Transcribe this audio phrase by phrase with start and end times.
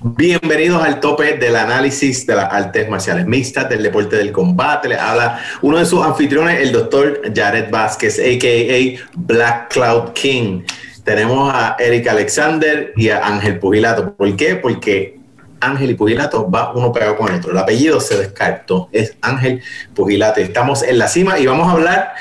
[0.00, 4.88] Bienvenidos al tope del análisis de las artes marciales mixtas, del deporte del combate.
[4.88, 9.08] Le habla uno de sus anfitriones, el doctor Jared Vázquez, a.k.a.
[9.16, 10.62] Black Cloud King.
[11.02, 14.14] Tenemos a Eric Alexander y a Ángel Pugilato.
[14.14, 14.54] ¿Por qué?
[14.54, 15.18] Porque
[15.58, 17.50] Ángel y Pugilato va uno pegado con el otro.
[17.50, 18.88] El apellido se descartó.
[18.92, 19.62] Es Ángel
[19.96, 20.38] Pugilato.
[20.38, 22.12] Estamos en la cima y vamos a hablar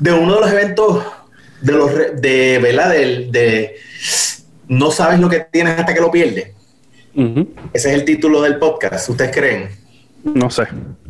[0.00, 1.04] de uno de los eventos
[1.60, 2.90] de los de, ¿verdad?
[2.90, 3.76] de
[4.66, 6.59] no sabes lo que tienes hasta que lo pierdes
[7.14, 9.08] ese es el título del podcast.
[9.08, 9.70] ¿Ustedes creen?
[10.22, 10.64] No sé.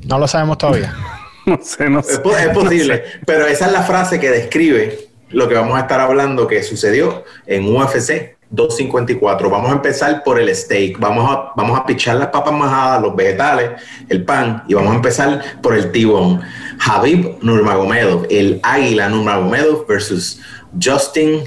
[0.06, 0.94] No lo sabemos todavía.
[1.46, 2.14] no sé, no sé.
[2.14, 2.18] Es,
[2.54, 6.62] posible, pero esa es la frase que describe lo que vamos a estar hablando que
[6.62, 9.48] sucedió en UFC 254.
[9.48, 10.98] Vamos a empezar por el steak.
[10.98, 13.70] Vamos a, vamos a pichar las papas majadas, los vegetales,
[14.08, 16.40] el pan y vamos a empezar por el tibón.
[16.80, 20.40] Habib Nurmagomedov, el águila Nurmagomedov versus
[20.82, 21.44] Justin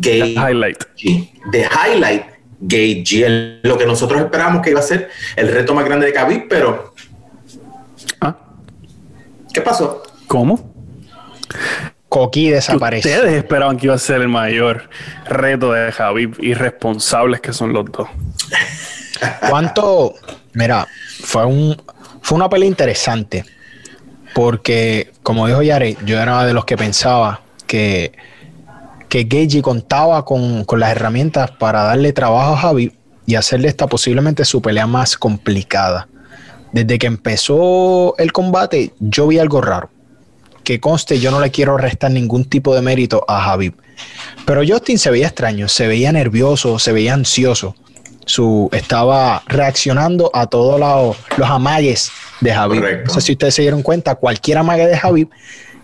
[0.00, 0.34] Gay.
[0.34, 0.84] The highlight.
[1.52, 2.31] The highlight
[2.64, 6.46] Gage lo que nosotros esperamos que iba a ser el reto más grande de Khabib,
[6.48, 6.94] pero
[8.20, 8.36] ¿Ah?
[9.52, 10.02] ¿qué pasó?
[10.28, 10.72] ¿Cómo?
[12.08, 13.10] Coqui desapareció.
[13.10, 14.88] Ustedes esperaban que iba a ser el mayor
[15.24, 18.08] reto de Khabib, irresponsables que son los dos.
[19.48, 20.14] ¿Cuánto?
[20.52, 20.86] Mira,
[21.22, 21.82] fue un
[22.20, 23.44] fue una pelea interesante
[24.34, 28.12] porque como dijo Yare, yo era de los que pensaba que
[29.12, 32.92] que Gagey contaba con, las herramientas para darle trabajo a Javi
[33.26, 36.08] y hacerle esta posiblemente su pelea más complicada.
[36.72, 39.90] Desde que empezó el combate, yo vi algo raro.
[40.64, 43.74] Que conste, yo no le quiero restar ningún tipo de mérito a Javi.
[44.46, 47.76] Pero Justin se veía extraño, se veía nervioso, se veía ansioso.
[48.24, 52.80] Su, estaba reaccionando a todos los, los amagues de Javi.
[53.04, 55.28] No sé si ustedes se dieron cuenta, cualquier amague de Javi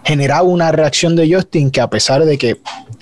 [0.04, 2.58] generaba una reacción de Justin que a pesar de que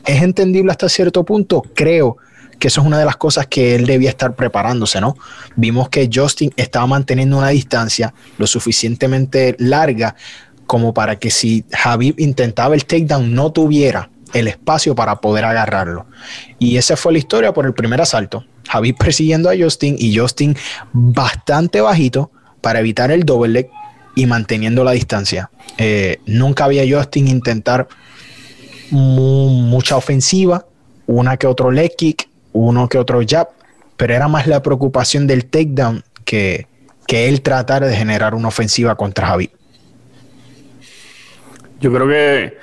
[0.07, 2.17] es entendible hasta cierto punto, creo
[2.59, 5.17] que eso es una de las cosas que él debía estar preparándose, ¿no?
[5.57, 10.17] Vimos que Justin estaba manteniendo una distancia lo suficientemente larga
[10.67, 16.07] como para que si Javi intentaba el takedown no tuviera el espacio para poder agarrarlo.
[16.59, 18.45] Y esa fue la historia por el primer asalto.
[18.69, 20.57] Javi persiguiendo a Justin y Justin
[20.93, 22.31] bastante bajito
[22.61, 23.71] para evitar el double leg
[24.15, 25.51] y manteniendo la distancia.
[25.79, 27.87] Eh, nunca había Justin intentar
[28.91, 30.67] mucha ofensiva,
[31.07, 33.49] una que otro leg kick, uno que otro jab,
[33.97, 36.67] pero era más la preocupación del takedown que,
[37.07, 39.51] que él tratar de generar una ofensiva contra Javi.
[41.81, 42.57] Yo creo que,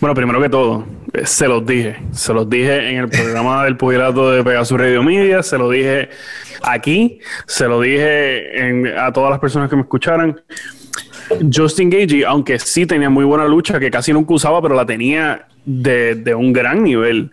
[0.00, 1.96] bueno, primero que todo, eh, se los dije.
[2.12, 6.08] Se los dije en el programa del pugilato de Pegasus Radio Media, se lo dije
[6.62, 10.40] aquí, se lo dije a todas las personas que me escucharan.
[11.52, 15.46] Justin Gagey, aunque sí tenía muy buena lucha, que casi nunca usaba, pero la tenía
[15.64, 17.30] de, un gran nivel.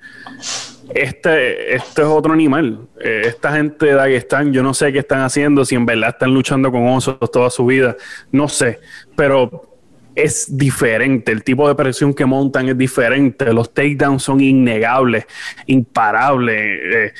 [0.93, 2.79] Este, este es otro animal.
[2.99, 6.33] Eh, esta gente de Dagestán, yo no sé qué están haciendo, si en verdad están
[6.33, 7.95] luchando con osos toda su vida,
[8.31, 8.79] no sé,
[9.15, 9.69] pero
[10.15, 11.31] es diferente.
[11.31, 13.53] El tipo de presión que montan es diferente.
[13.53, 15.25] Los takedowns son innegables,
[15.67, 16.79] imparables.
[16.83, 17.13] Eh,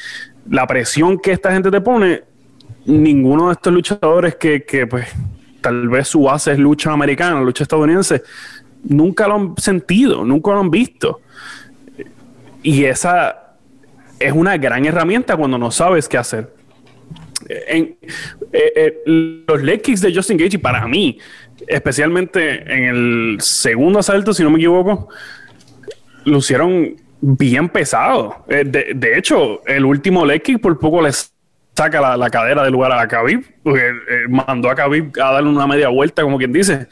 [0.50, 2.24] la presión que esta gente te pone,
[2.86, 5.08] ninguno de estos luchadores que, que pues
[5.62, 8.24] tal vez su base es lucha americana, lucha estadounidense,
[8.84, 11.22] nunca lo han sentido, nunca lo han visto.
[12.64, 13.56] Y esa
[14.20, 16.54] es una gran herramienta cuando no sabes qué hacer.
[17.48, 17.98] Eh,
[18.54, 21.18] eh, los leg de Justin Gage, para mí,
[21.68, 25.10] especialmente en el segundo asalto, si no me equivoco,
[26.26, 28.46] lucieron bien pesado.
[28.48, 31.31] Eh, de, hecho, el último leg kick por poco les
[31.76, 33.94] saca la, cadera del lugar a Khabib, porque
[34.30, 36.88] mandó a Khabib a darle una media vuelta, como quien dice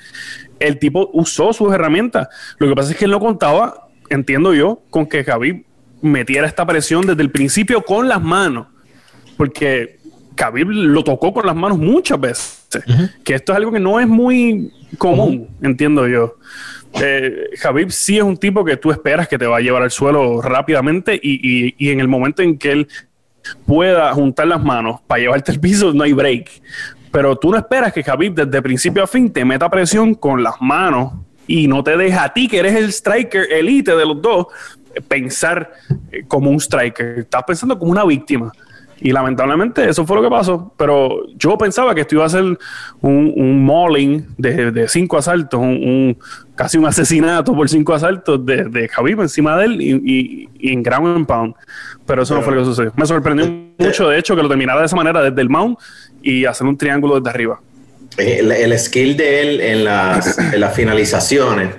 [0.59, 2.27] el tipo usó sus herramientas.
[2.57, 5.63] Lo que pasa es que él no contaba, entiendo yo, con que Khabib
[6.01, 8.67] metiera esta presión desde el principio con las manos.
[9.37, 9.99] Porque
[10.35, 12.67] Khabib lo tocó con las manos muchas veces.
[13.23, 16.35] Que esto es algo que no es muy común, entiendo yo.
[17.01, 19.91] Eh, Khabib sí es un tipo que tú esperas que te va a llevar al
[19.91, 22.87] suelo rápidamente y, y en el momento en que él
[23.65, 26.49] pueda juntar las manos para llevarte al piso, no hay break.
[27.11, 30.61] Pero tú no esperas que Khabib desde principio a fin te meta presión con las
[30.61, 31.13] manos
[31.47, 34.47] y no te deja a ti, que eres el striker elite de los dos,
[35.07, 35.71] pensar
[36.11, 37.19] eh, como un striker.
[37.19, 38.51] Estás pensando como una víctima.
[39.01, 40.73] Y lamentablemente eso fue lo que pasó.
[40.77, 46.17] Pero yo pensaba que esto iba a ser un, un mauling de, cinco asaltos, un,
[46.59, 51.25] casi un asesinato por cinco asaltos de, de encima de él y, en ground and
[51.25, 51.55] pound.
[52.05, 52.91] Pero eso no fue lo que sucedió.
[52.97, 55.79] Me sorprendió este mucho, de hecho, que lo terminara de esa manera desde el mount
[56.21, 57.61] y hacer un triángulo desde arriba.
[58.17, 61.69] El, skill de él en las, finalizaciones,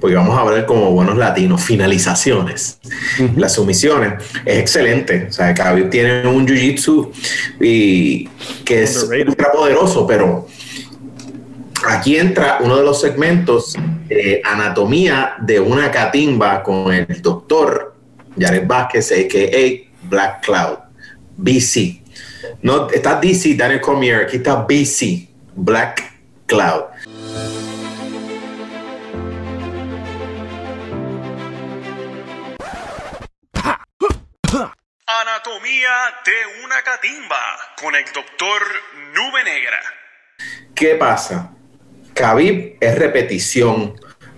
[0.00, 2.78] porque vamos a ver como buenos latinos, finalizaciones,
[3.36, 4.14] las sumisiones,
[4.46, 5.26] es excelente.
[5.28, 7.10] O sea, Khabib tiene un jiu-jitsu
[7.60, 8.26] y
[8.64, 10.46] que es ultra poderoso, pero
[11.86, 13.76] aquí entra uno de los segmentos
[14.06, 17.94] de anatomía de una catimba con el doctor
[18.38, 20.08] Jared Vázquez, a.k.a.
[20.08, 20.78] Black Cloud,
[21.36, 22.02] BC.
[22.62, 26.12] No, está DC, Daniel Cormier, aquí está BC, Black
[26.46, 26.84] Cloud.
[35.06, 35.90] Anatomía
[36.24, 37.36] de una catimba
[37.80, 38.62] con el doctor
[39.14, 39.80] Nube Negra.
[40.74, 41.50] ¿Qué pasa?
[42.14, 43.94] Khabib es repetición.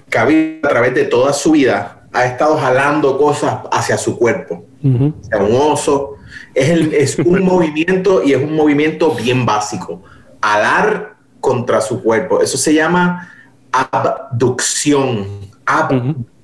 [0.08, 4.64] Khabib a través de toda su vida ha estado jalando cosas hacia su cuerpo.
[4.82, 5.14] un
[5.55, 6.14] oso.
[6.55, 10.02] Es, el, es un movimiento y es un movimiento bien básico.
[10.40, 12.40] Alar contra su cuerpo.
[12.40, 13.32] Eso se llama
[13.73, 15.26] abducción.
[15.64, 16.36] Abducción.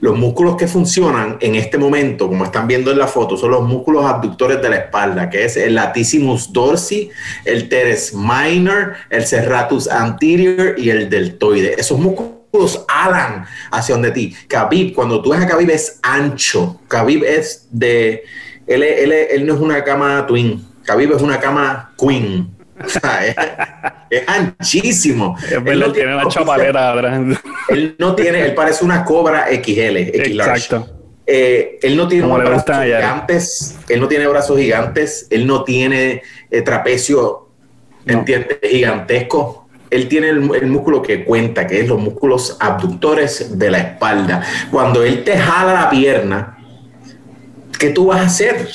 [0.00, 3.62] Los músculos que funcionan en este momento, como están viendo en la foto, son los
[3.62, 7.10] músculos abductores de la espalda, que es el latissimus dorsi,
[7.44, 11.74] el teres minor, el serratus anterior y el deltoide.
[11.78, 14.34] Esos músculos alan hacia donde ti.
[14.48, 16.80] Khabib, cuando tú ves a Khabib es ancho.
[16.88, 18.24] Khabib es de...
[18.66, 20.64] Él, él, él no es una cama twin.
[20.84, 22.51] Khabib es una cama queen
[24.10, 25.36] es, anchísimo.
[25.50, 26.24] él no tiene una
[27.68, 31.02] Él no tiene, él parece una cobra XL, Exacto.
[31.24, 36.62] Eh, él no tiene brazos gigantes, él no tiene brazos gigantes, él no tiene eh,
[36.62, 37.48] trapecio,
[38.04, 38.58] ¿entiendes?
[38.62, 39.68] Gigantesco.
[39.88, 44.42] Él tiene el, músculo que cuenta, que es los músculos abductores de la espalda.
[44.70, 46.58] Cuando él te jala la pierna,
[47.78, 48.68] ¿qué tú vas a hacer?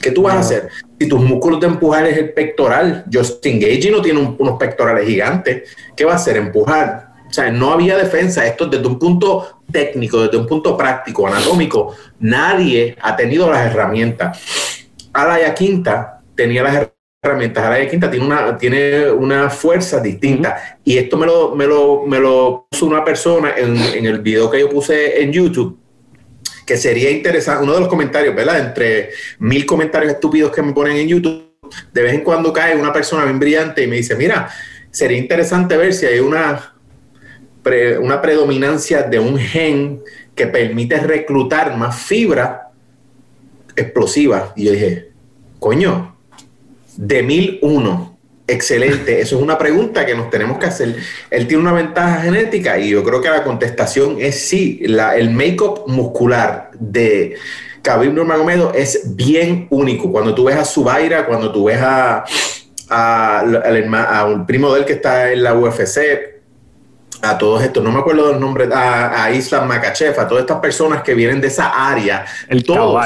[0.00, 0.68] ¿Qué tú vas a hacer?
[1.00, 5.74] Si tus músculos de empujar es el pectoral, Justin Gage no tiene unos pectorales gigantes,
[5.96, 6.36] ¿qué va a hacer?
[6.36, 7.14] Empujar.
[7.26, 8.46] O sea, no había defensa.
[8.46, 14.86] Esto desde un punto técnico, desde un punto práctico, anatómico, nadie ha tenido las herramientas.
[15.14, 16.90] Alaya Quinta tenía las
[17.22, 17.64] herramientas.
[17.64, 20.78] Alaya Quinta tiene una, tiene una fuerza distinta.
[20.84, 24.50] Y esto me lo, me lo, me lo puso una persona en, en el video
[24.50, 25.80] que yo puse en YouTube
[26.70, 28.60] que sería interesante, uno de los comentarios, ¿verdad?
[28.60, 31.50] Entre mil comentarios estúpidos que me ponen en YouTube,
[31.92, 34.48] de vez en cuando cae una persona bien brillante y me dice, mira,
[34.92, 36.76] sería interesante ver si hay una,
[38.00, 40.00] una predominancia de un gen
[40.36, 42.70] que permite reclutar más fibra
[43.74, 44.52] explosiva.
[44.54, 45.10] Y yo dije,
[45.58, 46.16] coño,
[46.96, 48.09] de mil uno
[48.50, 50.96] Excelente, eso es una pregunta que nos tenemos que hacer.
[51.30, 54.80] Él tiene una ventaja genética y yo creo que la contestación es sí.
[54.86, 57.36] La, el make-up muscular de
[57.82, 60.10] Khabib Nurmagomedov es bien único.
[60.10, 62.24] Cuando tú ves a Zubaira, cuando tú ves a,
[62.88, 65.98] a, un primo de él que está en la UFC,
[67.22, 70.58] a todos estos, no me acuerdo del nombre, a, a Islam Makachev, a todas estas
[70.58, 73.00] personas que vienen de esa área, el todos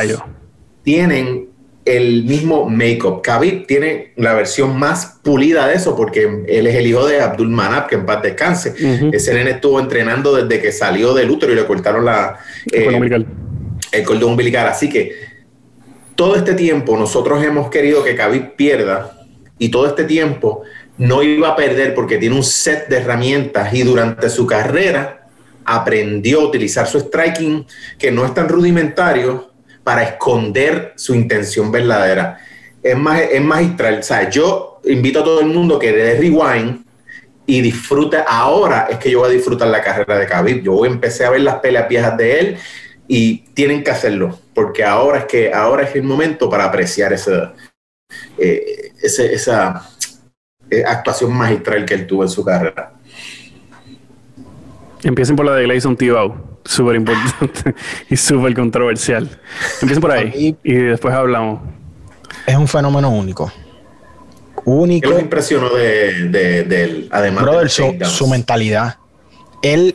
[0.82, 1.53] tienen
[1.84, 3.20] el mismo make-up.
[3.22, 7.48] Khabib tiene la versión más pulida de eso porque él es el hijo de Abdul
[7.48, 8.74] Manab, que en paz descanse.
[9.12, 12.38] Ese nene estuvo entrenando desde que salió del útero y le cortaron la,
[12.72, 13.24] eh,
[13.92, 14.66] el cordón umbilical.
[14.68, 15.12] Así que
[16.14, 19.18] todo este tiempo nosotros hemos querido que Khabib pierda
[19.58, 20.62] y todo este tiempo
[20.96, 25.28] no iba a perder porque tiene un set de herramientas y durante su carrera
[25.64, 27.66] aprendió a utilizar su striking
[27.98, 29.53] que no es tan rudimentario
[29.84, 32.38] para esconder su intención verdadera.
[32.82, 33.98] Es, más, es magistral.
[33.98, 36.84] O sea, yo invito a todo el mundo que dé rewind
[37.46, 38.18] y disfrute.
[38.26, 40.62] Ahora es que yo voy a disfrutar la carrera de Khabib.
[40.62, 42.56] Yo empecé a ver las peleas viejas de él
[43.06, 47.50] y tienen que hacerlo, porque ahora es que ahora es el momento para apreciar ese,
[48.38, 49.90] eh, esa
[50.70, 52.93] eh, actuación magistral que él tuvo en su carrera.
[55.04, 57.74] Empiecen por la de Gleison Tibau súper importante
[58.10, 59.28] y súper controversial.
[59.80, 61.60] Empieza por ahí y, después hablamos.
[62.46, 63.52] Es un fenómeno único.
[64.64, 65.10] Único.
[65.10, 67.08] ¿Qué impresionó de, él?
[67.10, 68.96] Además de su, su mentalidad.
[69.62, 69.94] Él,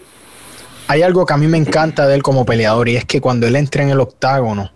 [0.87, 3.47] hay algo que a mí me encanta de él como peleador y es que cuando
[3.47, 4.71] él entra en el octágono,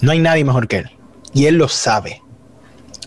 [0.00, 0.90] no hay nadie mejor que él.
[1.34, 2.22] Y él lo sabe.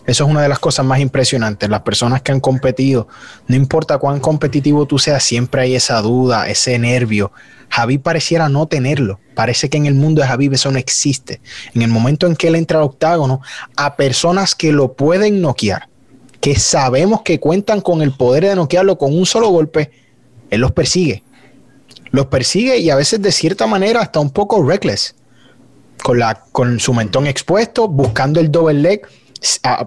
[0.06, 1.68] Eso es una de las cosas más impresionantes.
[1.70, 3.08] Las personas que han competido,
[3.46, 7.32] no importa cuán competitivo tú seas, siempre hay esa duda, ese nervio.
[7.70, 9.18] Javi pareciera no tenerlo.
[9.34, 11.40] Parece que en el mundo de Javi eso no existe.
[11.74, 13.40] En el momento en que él entra al octágono,
[13.76, 15.88] a personas que lo pueden noquear,
[16.40, 19.90] que sabemos que cuentan con el poder de noquearlo con un solo golpe,
[20.50, 21.24] él los persigue.
[22.10, 25.16] Los persigue y a veces de cierta manera hasta un poco reckless.
[26.02, 29.08] Con, la, con su mentón expuesto, buscando el double leg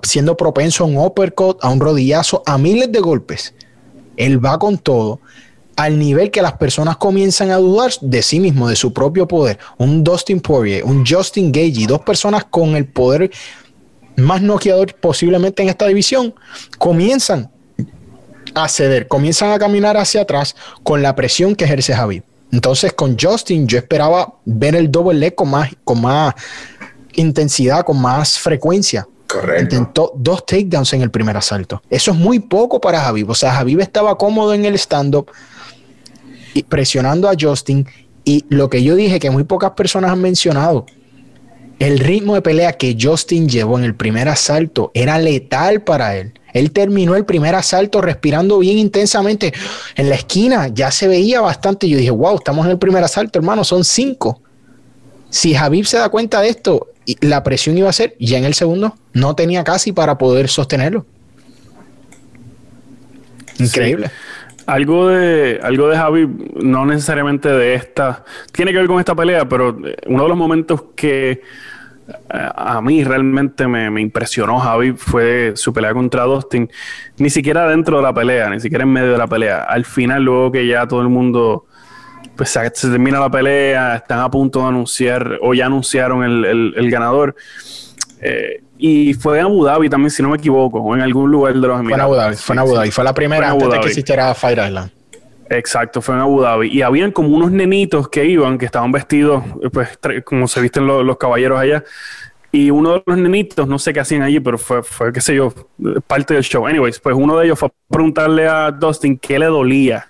[0.04, 3.54] siendo propenso a un uppercut, a un rodillazo, a miles de golpes.
[4.16, 5.20] Él va con todo
[5.76, 9.60] al nivel que las personas comienzan a dudar de sí mismo, de su propio poder.
[9.78, 13.32] Un Dustin Poirier, un Justin Gage, dos personas con el poder
[14.16, 16.34] más noqueador posiblemente en esta división,
[16.80, 17.52] comienzan
[18.56, 22.24] a ceder, comienzan a caminar hacia atrás con la presión que ejerce Javi.
[22.52, 26.34] Entonces con Justin yo esperaba ver el double leg con más, con más
[27.14, 29.08] intensidad, con más frecuencia.
[29.60, 31.82] Intentó dos takedowns en el primer asalto.
[31.90, 33.26] Eso es muy poco para Javi.
[33.28, 35.32] O sea, Javi estaba cómodo en el stand-up
[36.64, 37.88] presionando a Justin.
[38.24, 40.86] Y lo que yo dije que muy pocas personas han mencionado,
[41.80, 46.34] el ritmo de pelea que Justin llevó en el primer asalto era letal para él.
[46.54, 49.54] Él terminó el primer asalto respirando bien intensamente.
[49.96, 51.88] En la esquina ya se veía bastante.
[51.88, 54.42] Yo dije, wow, estamos en el primer asalto, hermano, son cinco.
[55.30, 56.88] Si Javib se da cuenta de esto,
[57.22, 61.06] la presión iba a ser, ya en el segundo no tenía casi para poder sostenerlo.
[63.60, 64.12] Increíble.
[64.66, 66.28] Algo de, algo de Javi,
[66.62, 70.38] no necesariamente de esta, tiene que ver con esta pelea, pero eh, uno de los
[70.38, 71.40] momentos que eh,
[72.30, 76.70] a mí realmente me, impresionó Javi fue su pelea contra Dustin.
[77.18, 79.64] Ni siquiera dentro de la pelea, ni siquiera en medio de la pelea.
[79.64, 81.66] Al final, luego que ya todo el mundo
[82.38, 87.36] pues se termina la pelea, están a punto de anunciar o ya anunciaron el, ganador.
[88.22, 91.54] Eh, y fue en Abu Dhabi también, si no me equivoco, o en algún lugar
[91.54, 91.96] de los Emiratos.
[91.96, 92.92] Fue en Abu Dhabi, fue en Abu Dhabi.
[92.92, 94.92] Fue la primera antes de que existiera Fire Island.
[95.50, 96.68] Exacto, fue en Abu Dhabi.
[96.70, 101.18] Y habían como unos nenitos que iban, que estaban vestidos, pues, como se visten los,
[101.18, 101.84] caballeros allá.
[102.52, 105.36] Y uno de los nenitos, no sé qué hacían allí, pero fue, fue, qué sé
[105.36, 105.54] yo,
[106.06, 106.68] parte del show.
[106.68, 110.08] Anyways, pues uno de ellos fue a preguntarle a Dustin qué le dolía.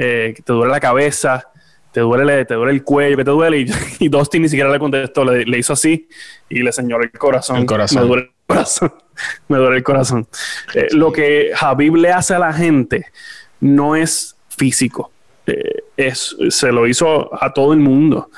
[0.00, 1.48] Eh, que te duele la cabeza,
[1.90, 3.66] te duele, te duele el cuello, que te duele.
[3.98, 6.08] Y, Dustin ni siquiera le contestó, le, hizo así
[6.48, 7.66] y le señaló el corazón.
[7.66, 8.02] corazón.
[8.02, 8.94] Me duele el corazón.
[9.48, 10.28] Me duele el corazón.
[10.74, 13.06] Eh, lo que Habib le hace a la gente
[13.60, 15.10] no es físico.
[15.46, 18.30] Eh, es, se lo hizo a todo el mundo.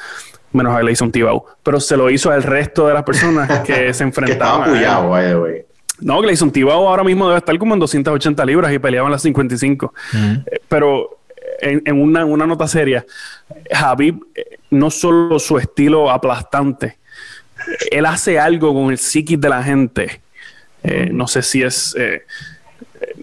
[0.52, 1.44] Menos a un Tibau.
[1.62, 4.72] Pero se lo hizo al resto de las personas que se enfrentaban.
[4.72, 5.66] que
[6.00, 9.22] No, que un Tibau ahora mismo debe estar como en 280 libras y peleaban las
[9.22, 9.92] 55.
[10.68, 11.19] pero
[11.60, 13.04] en, una, nota seria,
[13.72, 16.98] Habib eh, no solo su estilo aplastante,
[17.90, 20.20] él hace algo con el psiquis de la gente.
[20.82, 21.94] Eh, no sé si es.
[21.98, 22.22] Eh,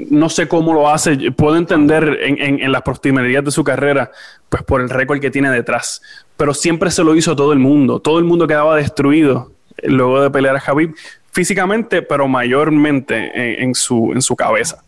[0.10, 1.32] no sé cómo lo hace.
[1.32, 4.12] Puedo entender en, las proximerías de su carrera,
[4.50, 6.02] pues por el récord que tiene detrás.
[6.36, 8.00] Pero siempre se lo hizo todo el mundo.
[8.00, 9.52] Todo el mundo quedaba destruido
[9.84, 10.96] luego de pelear a Habib
[11.32, 14.84] físicamente, pero mayormente en, su, en su cabeza.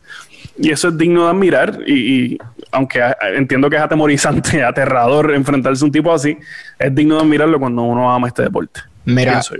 [0.57, 2.37] Y eso es digno de admirar y,
[2.71, 3.01] aunque
[3.35, 6.37] entiendo que es atemorizante, aterrador enfrentarse a un tipo así,
[6.77, 8.81] es digno de admirarlo cuando uno ama este deporte.
[9.05, 9.57] Mira, yo.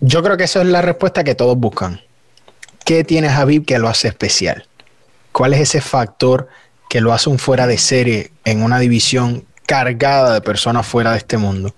[0.00, 2.00] yo creo que esa es la respuesta que todos buscan.
[2.84, 4.66] ¿Qué tiene Javib que lo hace especial?
[5.32, 6.48] ¿Cuál es ese factor
[6.88, 11.18] que lo hace un fuera de serie en una división cargada de personas fuera de
[11.18, 11.72] este mundo?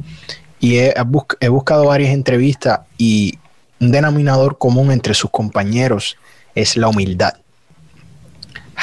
[0.59, 0.95] Y he,
[1.41, 3.39] he buscado varias entrevistas y
[3.81, 6.17] un denominador común entre sus compañeros
[6.55, 7.35] es la humildad.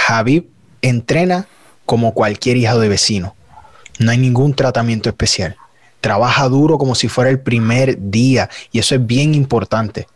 [0.07, 0.47] Habib
[0.81, 1.47] entrena
[1.91, 3.35] como cualquier hijo de vecino.
[3.99, 5.57] No hay ningún tratamiento especial.
[5.99, 10.07] Trabaja duro como si fuera el primer día y eso es bien importante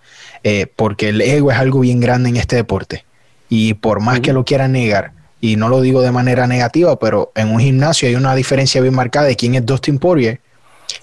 [0.45, 3.03] eh, porque el ego es algo bien grande en este deporte
[3.49, 7.33] y por más que lo quiera negar, y no lo digo de manera negativa, pero
[7.35, 10.39] en un gimnasio hay una diferencia bien marcada de quién es Dustin Poirier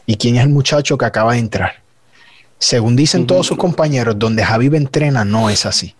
[0.07, 1.83] y quién es el muchacho que acaba de entrar.
[2.59, 5.95] Según dicen todos sus compañeros, donde Habib entrena no es así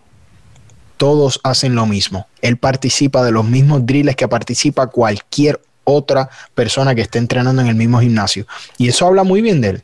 [0.97, 2.27] todos hacen lo mismo.
[2.41, 7.67] Él participa de los mismos drills que participa cualquier otra persona que esté entrenando en
[7.67, 8.45] el mismo gimnasio.
[8.77, 9.83] Y eso habla muy bien de él,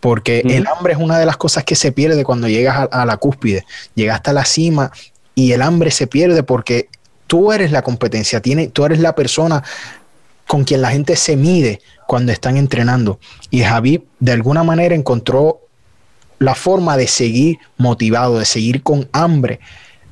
[0.00, 3.16] porque el hambre es una de las cosas que se pierde cuando llegas a, la
[3.16, 4.90] cúspide, llegas hasta la cima
[5.34, 6.88] y el hambre se pierde porque
[7.26, 9.62] tú eres la competencia, tiene, tú eres la persona
[10.46, 13.18] con quien la gente se mide cuando están entrenando.
[13.50, 15.60] Y Javi de alguna manera encontró
[16.38, 19.60] la forma de seguir motivado, de seguir con hambre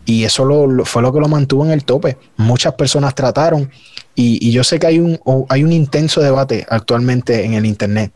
[0.06, 2.16] y eso lo, fue lo que lo mantuvo en el tope.
[2.36, 3.70] Muchas personas trataron
[4.14, 5.18] y, yo sé que hay un,
[5.48, 8.12] hay un intenso debate actualmente en el Internet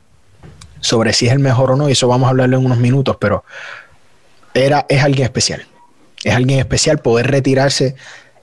[0.81, 3.17] sobre si es el mejor o no, y eso vamos a hablarlo en unos minutos,
[3.19, 3.45] pero
[4.55, 5.67] era, es alguien especial.
[6.23, 7.95] Es alguien especial poder retirarse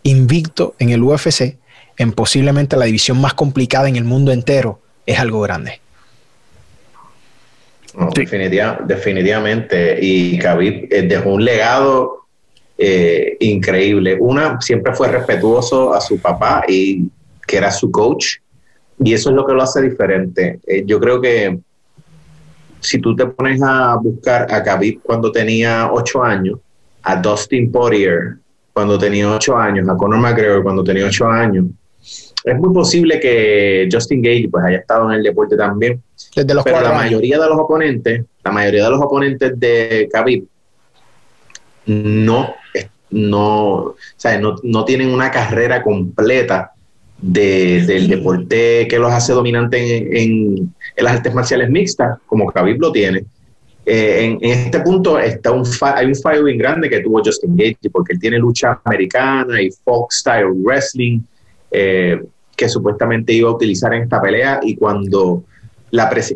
[0.04, 1.58] invicto en el UFC,
[1.98, 5.80] en posiblemente la división más complicada en el mundo entero, es algo grande.
[8.86, 9.98] definitivamente.
[10.02, 12.25] Y Khabib eh, dejó un legado
[12.78, 14.18] eh, increíble.
[14.20, 17.10] Una, siempre fue respetuoso a su papá y
[17.46, 18.38] que era su coach,
[19.00, 20.60] y eso es lo que lo hace diferente.
[20.66, 21.60] Eh, yo creo que
[22.80, 26.60] si tú te pones a buscar a Khabib cuando tenía ocho años,
[27.04, 28.38] a Dustin Poirier
[28.74, 31.66] cuando tenía ocho años, a Conor McGregor cuando tenía ocho años,
[32.44, 36.02] es muy posible que Justin Gage pues haya estado en el deporte también.
[36.36, 37.04] Desde los pero la años.
[37.04, 40.46] mayoría de los oponentes, la mayoría de los oponentes de Khabib
[41.86, 42.56] no,
[43.12, 46.72] no, o sea, no, no tienen una carrera completa
[47.22, 52.48] de- del deporte que los hace dominantes en, en- en las artes marciales mixtas, como
[52.52, 53.26] Khabib lo tiene.
[53.86, 57.56] Eh, en, en este punto está un hay un fallo bien grande que tuvo Justin
[57.56, 61.20] Gaethje porque él tiene lucha americana y folk style wrestling
[61.70, 62.20] eh,
[62.58, 65.44] que supuestamente iba a utilizar en esta pelea y cuando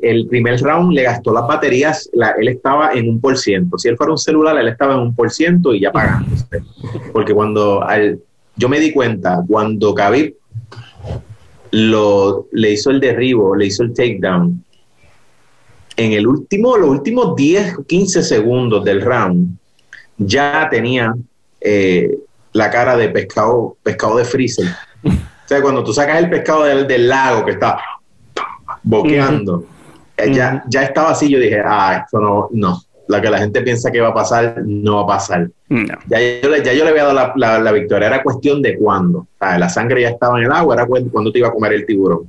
[0.02, 3.78] el primer round le gastó las baterías, él estaba en un por ciento.
[3.78, 6.46] Si él fuera un celular, él estaba en un por ciento y ya pagándose.
[7.12, 7.86] Porque cuando
[8.56, 10.36] yo me di cuenta, cuando Khabib
[11.72, 14.64] le hizo el derribo, le hizo el takedown,
[15.96, 19.58] en el último, los últimos 10, 15 segundos del round,
[20.18, 21.14] ya tenía
[21.60, 22.18] eh,
[22.54, 24.68] la cara de pescado, pescado de freezer.
[25.04, 27.80] O sea, cuando tú sacas el pescado del, del lago que está
[28.90, 29.64] boqueando,
[30.34, 33.92] ya, ya estaba así, yo dije, ah, esto no, no, lo que la gente piensa
[33.92, 35.50] que va a pasar, no va a pasar.
[35.88, 35.94] No.
[36.08, 38.78] Ya yo, le- ya yo le había dado la, la- la victoria, era cuestión de
[38.78, 39.28] cuándo.
[39.40, 41.86] La sangre ya estaba en el agua, era cu- cuando te iba a comer el
[41.86, 42.22] tiburón.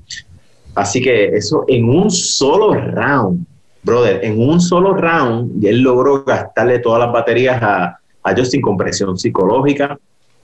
[0.75, 3.45] Así que eso en un solo round,
[3.83, 8.61] brother, en un solo round, y él logró gastarle todas las baterías a, a Justin
[8.61, 9.99] con presión psicológica,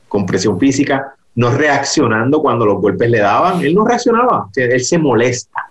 [0.09, 3.61] con presión física, no reaccionando cuando los golpes le daban.
[3.65, 5.66] Él no reaccionaba, él se molesta.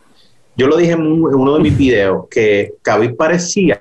[0.58, 3.80] Yo lo dije en, un- en uno de mis videos, que Khabib parecía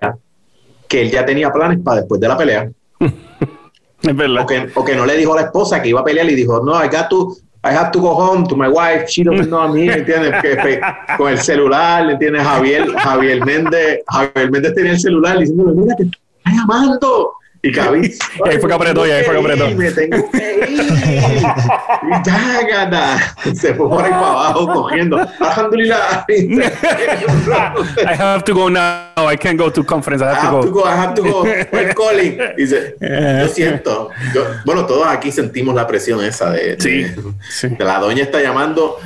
[0.89, 2.71] que él ya tenía planes para después de la pelea
[4.03, 4.43] Es verdad.
[4.43, 6.35] o que, o que no le dijo a la esposa que iba a pelear y
[6.35, 9.47] dijo, no, I got to, I have to go home to my wife, she doesn't
[9.49, 10.35] know me, ¿entiendes?
[10.43, 10.81] Que, que-
[11.17, 12.43] con el celular, ¿entiendes?
[12.43, 16.19] Javier, Javier Méndez, Javier Méndez tenía el celular diciéndole, mira, te está
[16.51, 17.33] llamando.
[17.65, 19.71] Y Y ahí fue que apretó, y ahí fue que apretó.
[19.71, 20.69] Me tengo que ir.
[20.69, 23.35] Y ya, gana.
[23.55, 25.17] Se fue por ahí para abajo cogiendo.
[25.41, 26.27] Alhamdulillah.
[26.29, 29.07] I have to go now.
[29.17, 30.23] I can't go to conference.
[30.23, 30.85] I I have to go.
[30.85, 31.43] I have to go.
[31.73, 32.39] We're calling.
[32.59, 34.11] Dice, yo siento.
[34.35, 37.15] yo- bueno, todos aquí sentimos la presión esa de, de-
[37.49, 38.99] Sí, de la doña está llamando.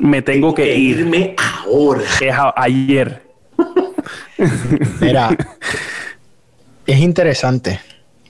[0.00, 1.00] Me tengo que ir.
[1.00, 1.34] irme
[1.66, 2.02] ahora.
[2.20, 3.22] Es a- ayer.
[5.00, 5.30] Mira,
[6.86, 7.80] es interesante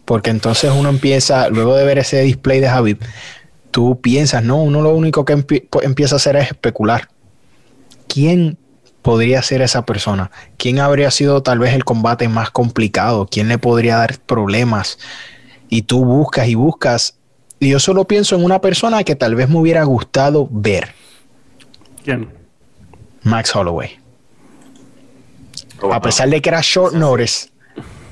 [0.05, 2.99] porque entonces uno empieza, luego de ver ese display de Javib,
[3.71, 7.09] tú piensas, no, uno lo único que empie- empieza a hacer es especular.
[8.09, 8.59] ¿Quién
[9.03, 10.31] podría ser esa persona?
[10.57, 13.27] ¿Quién habría sido tal vez el combate más complicado?
[13.31, 14.99] ¿Quién le podría dar problemas?
[15.69, 17.17] Y tú buscas y buscas.
[17.59, 20.93] Y yo solo pienso en una persona que tal vez me hubiera gustado ver,
[22.05, 22.29] ¿Quién?
[23.23, 23.99] Max Holloway.
[25.91, 27.49] a pesar de que era short notice,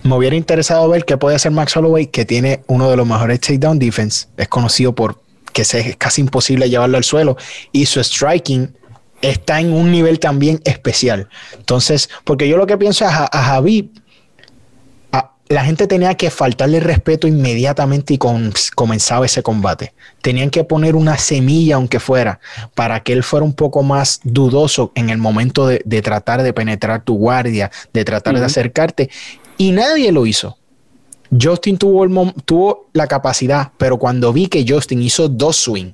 [0.03, 3.41] me hubiera interesado ver qué puede hacer Max Holloway, que tiene uno de los mejores
[3.41, 4.27] takedown defense.
[4.37, 5.21] Es conocido por
[5.53, 7.37] que es casi imposible llevarlo al suelo.
[7.73, 8.75] Y su striking
[9.21, 11.29] está en un nivel también especial.
[11.57, 13.91] Entonces, porque yo lo que pienso es a, a Javib,
[15.13, 19.93] a- la gente tenía que faltarle respeto inmediatamente y con- comenzaba ese combate.
[20.23, 22.41] Tenían que poner una semilla, aunque fuera,
[22.75, 26.53] para que él fuera un poco más dudoso en el momento de, de tratar de
[26.55, 29.11] penetrar tu guardia, de tratar de acercarte.
[29.63, 30.57] Y nadie lo hizo.
[31.41, 35.93] Justin tuvo, el mom- tuvo la capacidad, pero cuando vi que Justin hizo dos swing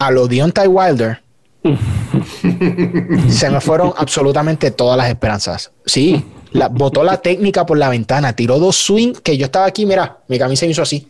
[0.00, 1.22] a lo Deontay Wilder,
[3.28, 5.70] se me fueron absolutamente todas las esperanzas.
[5.86, 9.86] Sí, la, botó la técnica por la ventana, tiró dos swing que yo estaba aquí,
[9.86, 11.08] mira, mi camisa hizo así.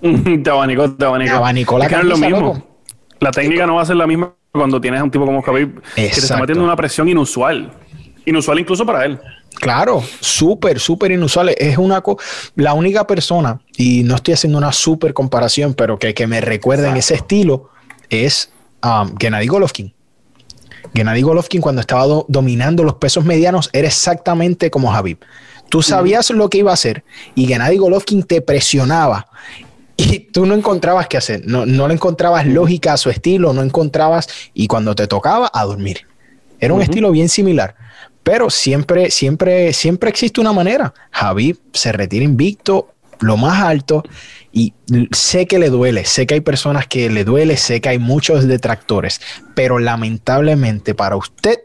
[0.42, 1.32] te abanicó, te abanicó.
[1.32, 2.54] Me abanicó la Es que no es lo camisa, mismo.
[2.54, 2.66] loco.
[3.20, 5.82] La técnica no va a ser la misma cuando tienes a un tipo como Khabib
[5.94, 7.70] que te está metiendo una presión inusual.
[8.24, 9.20] Inusual incluso para él.
[9.60, 11.48] Claro, súper, súper inusual.
[11.58, 12.18] Es una co-
[12.54, 16.88] la única persona, y no estoy haciendo una súper comparación, pero que, que me recuerda
[16.88, 17.70] en ese estilo,
[18.08, 18.50] es
[18.84, 19.92] um, Gennady Golovkin.
[20.94, 25.18] Gennady Golovkin cuando estaba do- dominando los pesos medianos era exactamente como Javib.
[25.68, 29.26] Tú sabías lo que iba a hacer y Gennady Golovkin te presionaba
[29.96, 33.62] y tú no encontrabas qué hacer, no, no le encontrabas lógica a su estilo, no
[33.62, 36.06] encontrabas y cuando te tocaba a dormir.
[36.60, 37.74] Era un estilo bien similar,
[38.28, 40.92] pero siempre, siempre, siempre existe una manera.
[41.12, 44.02] Javib se retira invicto, lo más alto
[44.52, 44.74] y
[45.12, 48.46] sé que le duele, sé que hay personas que le duele, sé que hay muchos
[48.46, 49.22] detractores,
[49.54, 51.58] pero lamentablemente para usted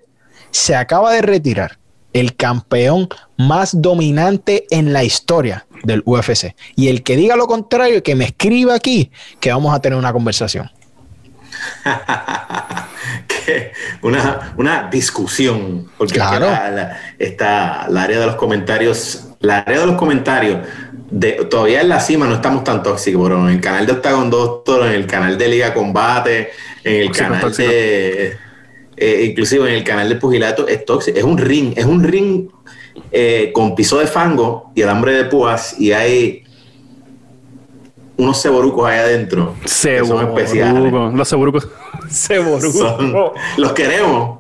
[0.51, 1.79] se acaba de retirar
[2.13, 6.55] el campeón más dominante en la historia del UFC.
[6.77, 10.13] Y el que diga lo contrario, que me escriba aquí, que vamos a tener una
[10.13, 10.71] conversación.
[14.01, 15.89] Una, una discusión.
[15.97, 16.45] Porque Claro.
[16.45, 19.27] la, la- está la área de los comentarios.
[19.39, 20.59] La área de los comentarios
[21.11, 24.29] de, todavía en la cima no estamos tan tóxicos, pero en el canal de Octagon
[24.29, 26.51] Doctor, en el canal de Liga Combate,
[26.83, 27.69] en el Tóxico, canal tóxico.
[27.69, 28.37] de.
[28.95, 31.17] eh, inclusive en el canal de Pugilato, es tóxico.
[31.17, 32.47] Es un ring, es un ring
[33.11, 36.42] eh, con piso de fango y alambre de púas, y hay
[38.23, 39.55] unos ceborucos ahí adentro.
[39.61, 39.67] que
[40.05, 40.91] son especiales.
[41.13, 41.69] Los ceborucos.
[42.09, 42.71] Ceboruco.
[42.79, 43.13] Son-
[43.57, 44.39] los queremos,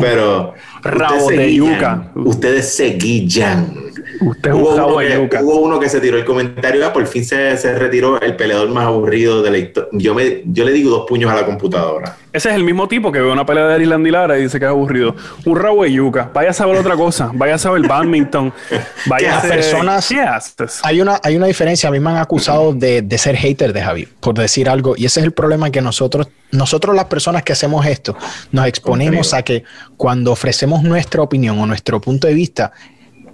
[0.00, 0.54] pero.
[0.82, 2.12] Rabo ustedes se de guillan, yuca.
[2.16, 3.74] Ustedes se guillan.
[4.24, 7.06] Usted es Hubo un uno, que, hubo uno que se tiró el comentario, ah, por
[7.06, 9.88] fin se, se retiró el peleador más aburrido de la historia.
[9.92, 12.16] Yo, me, yo le digo dos puños a la computadora.
[12.32, 14.58] Ese es el mismo tipo que ve una pelea de Irland y Lara y dice
[14.58, 15.14] que es aburrido.
[15.44, 16.30] Un rabo de yuca.
[16.34, 17.30] Vaya a saber otra cosa.
[17.32, 18.52] Vaya a saber badminton.
[19.06, 19.60] Vaya a ¿Qué hacer...
[19.60, 20.80] personas-.
[20.82, 21.88] Hay una, hay una diferencia.
[21.88, 24.94] A mí me han acusado de, de ser hater de Javi, por decir algo.
[24.96, 28.16] Y ese es el problema que nosotros, nosotros las personas que hacemos esto,
[28.50, 29.62] nos exponemos a que
[29.96, 32.72] cuando ofrecemos nuestra opinión o nuestro punto de vista,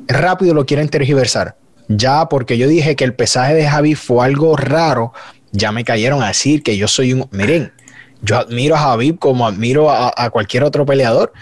[0.07, 1.57] rápido lo quieren tergiversar.
[1.89, 5.13] Ya porque yo dije que el pesaje de Javi fue algo raro,
[5.53, 7.29] ya me cayeron a decir que yo soy un...
[7.33, 7.73] Miren,
[8.23, 11.33] yo admiro a Javi como admiro a, a cualquier otro peleador,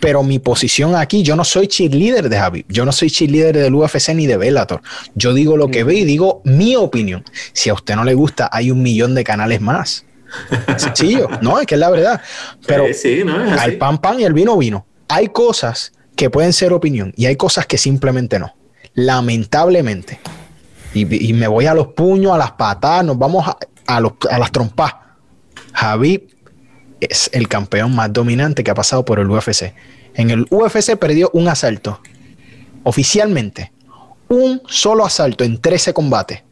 [0.00, 3.74] pero mi posición aquí, yo no soy cheerleader de Javi, yo no soy cheerleader del
[3.74, 4.80] UFC ni de Bellator.
[5.14, 7.22] Yo digo lo que veo y digo mi opinión.
[7.52, 10.06] Si a usted no le gusta, hay un millón de canales más.
[10.76, 12.20] Sencillo, no, es que es la verdad.
[12.66, 13.22] Pero Sí,
[13.58, 14.86] al pan pan y al vino vino.
[15.08, 18.54] Hay cosas que pueden ser opinión y hay cosas que simplemente no.
[18.92, 20.20] Lamentablemente.
[20.92, 23.56] Y, me voy a los puños, a las patadas, nos vamos a,
[23.86, 24.92] a los- a las trompas.
[25.72, 26.28] Javi
[27.00, 29.72] es el campeón más dominante que ha pasado por el UFC.
[30.12, 32.02] En el UFC perdió un asalto.
[32.82, 33.72] Oficialmente.
[34.28, 36.42] Un solo asalto en 13 combates.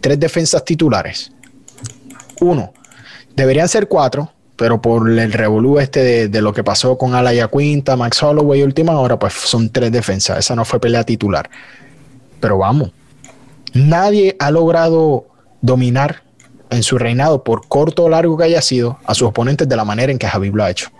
[0.00, 1.30] Tres defensas titulares.
[2.40, 2.72] Uno.
[3.36, 4.32] Deberían ser cuatro,
[4.62, 8.96] pero por el revolú este de, lo que pasó con Alaya Quinta, Max Holloway última
[8.96, 10.38] hora, pues son tres defensas.
[10.38, 11.50] Esa no fue pelea titular.
[12.38, 12.92] Pero vamos,
[13.74, 15.26] nadie ha logrado
[15.62, 16.22] dominar
[16.70, 19.84] en su reinado, por corto o largo que haya sido, a sus oponentes de la
[19.84, 20.90] manera en que Javib lo ha hecho.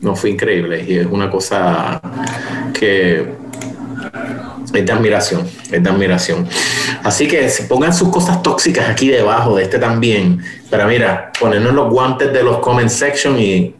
[0.00, 2.00] No, fue increíble y es una cosa
[2.72, 3.32] que
[4.74, 6.48] es de admiración, es de admiración.
[7.02, 10.42] Así que pongan sus cosas tóxicas aquí debajo de este también.
[10.70, 13.74] Pero mira, ponernos los guantes de los comment section y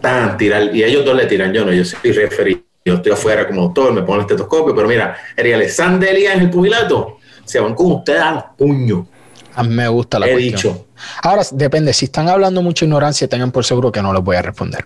[0.00, 0.74] tan, tirar.
[0.74, 2.62] Y ellos dos le tiran, yo no, yo soy referee.
[2.84, 6.42] Yo estoy afuera como doctor, me pongo el estetoscopio, pero mira, Eric Alexander Elías en
[6.42, 9.06] el pugilato, se van con ustedes a los puños.
[9.54, 10.56] A mí me gusta la He cuestión.
[10.56, 10.86] dicho.
[11.22, 14.42] Ahora, depende, si están hablando mucha ignorancia, tengan por seguro que no les voy a
[14.42, 14.84] responder.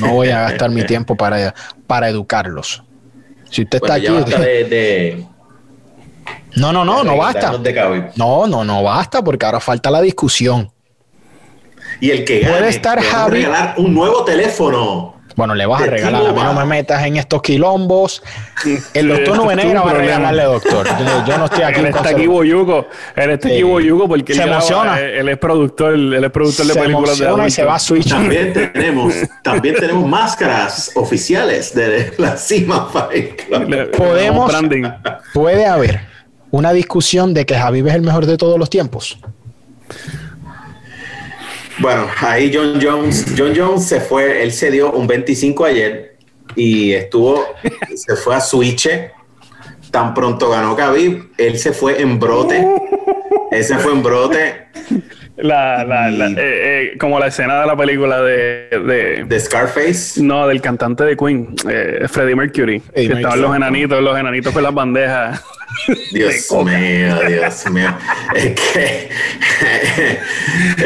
[0.00, 1.54] No voy a gastar mi tiempo para,
[1.86, 2.82] para educarlos.
[3.50, 4.30] Si usted Bueno, está ya aquí...
[4.32, 5.26] de, de-
[6.56, 7.56] No, no, no, no basta.
[7.58, 8.10] de.
[8.16, 10.70] No, no, no basta porque ahora falta la discusión.
[12.00, 15.15] Y el que Puede gane, estar vamos a Javi- regalar un nuevo teléfono.
[15.36, 18.22] Bueno, le vas a regalar, a mí no me metas en estos quilombos.
[18.94, 20.86] El doctor Negra un va a regalarle, doctor.
[20.98, 21.80] Yo, yo no estoy aquí.
[21.80, 22.86] Él con está aquí cero- boyuco.
[23.14, 23.62] Él está aquí Sí.
[23.62, 24.98] boyuco porque él, Se graba, emociona.
[24.98, 27.74] él, él es productor, él es productor de se películas de emociona y se va
[27.74, 28.08] a Switch.
[28.08, 32.88] También tenemos, también tenemos máscaras oficiales de la Cima
[33.94, 34.52] Podemos-.
[35.34, 36.00] Puede haber
[36.50, 39.18] una discusión de que Javib es el mejor de todos los tiempos.
[41.78, 46.16] Bueno, ahí John Jones, John Jones se fue, él se dio un 25 ayer
[46.54, 47.44] y estuvo,
[47.94, 48.88] se fue a Switch.
[49.90, 52.66] Tan pronto ganó Khabib, él se fue en brote.
[53.50, 54.66] Él se fue en brote
[55.38, 56.34] La, la, la- eh,
[56.92, 60.22] eh, como la escena de la película de, de- de Scarface.
[60.22, 64.62] no del cantante de Queen, eh, Freddie Mercury, que estaban los enanitos, los enanitos con
[64.62, 65.44] las bandejas.
[66.10, 67.94] Dios mío, Dios mío.
[68.34, 69.08] Es que,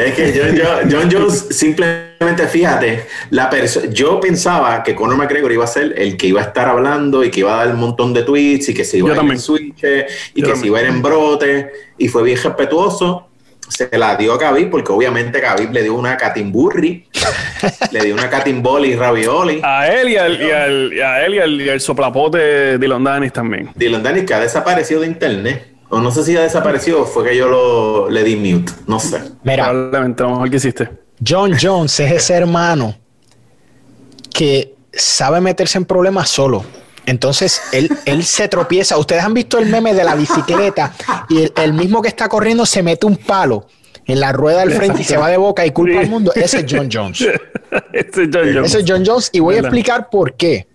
[0.07, 3.49] es que John, Jo- John Jones simplemente, fíjate, la
[3.93, 7.31] yo pensaba que Conor McGregor iba a ser el que iba a estar hablando y
[7.31, 9.19] que iba a dar un montón de tweets y que se iba Yo a ir
[9.21, 9.37] también.
[9.37, 10.07] en switch y Yo que
[10.43, 10.57] también.
[10.57, 13.29] se iba a ir en brote y fue bien respetuoso.
[13.71, 17.09] Se la dio a Khabib porque obviamente Khabib le dio una catimburri,
[17.91, 19.61] le dio una catimboli ravioli.
[19.65, 23.05] A él y al, y al, y a él y al, y al soplapote Dylan
[23.05, 23.71] Danis también.
[23.75, 25.67] Dylan Danis que ha desaparecido de internet.
[25.93, 28.73] O no sé si ha desaparecido o fue que yo lo, le di mute.
[28.87, 29.23] No sé.
[29.43, 30.89] Mira, Probablemente lo mejor que hiciste.
[31.27, 32.95] John Jones es ese hermano
[34.33, 36.65] que sabe meterse en problemas solo.
[37.07, 38.97] Entonces él, él se tropieza.
[38.99, 40.93] Ustedes han visto el meme de la bicicleta
[41.29, 43.67] y el, el mismo que está corriendo se mete un palo
[44.07, 45.99] en la rueda del frente y se va de boca y culpa Sí.
[45.99, 46.33] al mundo.
[46.35, 47.27] Ese es John Jones.
[47.93, 48.67] Este es John Jones.
[48.75, 50.67] Ese es John Jones y voy a explicar por qué.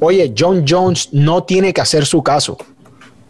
[0.00, 2.56] Oye, John Jones no tiene que hacer su caso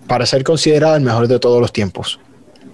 [0.07, 2.21] para ser considerado el mejor de todos los tiempos.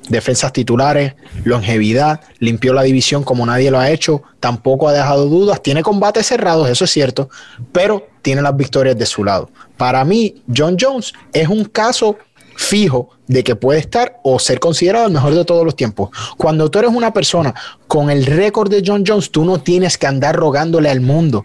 [0.09, 1.15] Defensas titulares,
[1.45, 6.27] longevidad, limpió la división como nadie lo ha hecho, tampoco ha dejado dudas, tiene combates
[6.27, 7.29] cerrados, eso es cierto,
[7.73, 9.51] pero tiene las victorias de su lado.
[9.77, 12.19] Para mí, John Jones es un caso
[12.57, 16.11] fijo de que puede estar o ser considerado el mejor de todos los tiempos.
[16.37, 17.55] Cuando tú eres una persona
[17.89, 21.45] con el récord de John Jones, tú no tienes que andar rogándole al mundo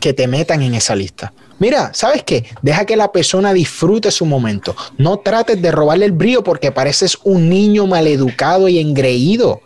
[0.00, 1.32] que te metan en esa lista.
[1.58, 2.44] Mira, ¿sabes qué?
[2.62, 4.74] Deja que la persona disfrute su momento.
[4.98, 9.60] No trates de robarle el brillo porque pareces un niño maleducado y engreído.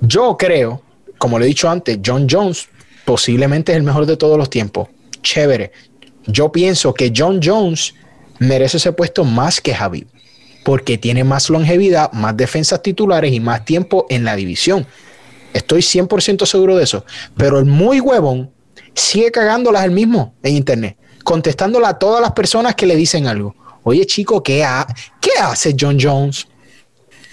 [0.00, 0.82] Yo creo,
[1.18, 2.68] como lo he dicho antes, John Jones
[3.04, 4.88] posiblemente es el mejor de todos los tiempos.
[5.22, 5.72] Chévere.
[6.26, 7.94] Yo pienso que John Jones
[8.38, 10.06] merece ese puesto más que Javi,
[10.64, 14.86] porque tiene más longevidad, más defensas titulares y más tiempo en la división.
[15.52, 17.04] Estoy 100% seguro de eso.
[17.36, 18.50] Pero el muy huevón
[18.94, 23.54] sigue cagándolas el mismo en internet, contestándole a todas las personas que le dicen algo.
[23.82, 24.66] Oye, chico, ¿qué,
[25.20, 26.46] ¿qué hace John Jones?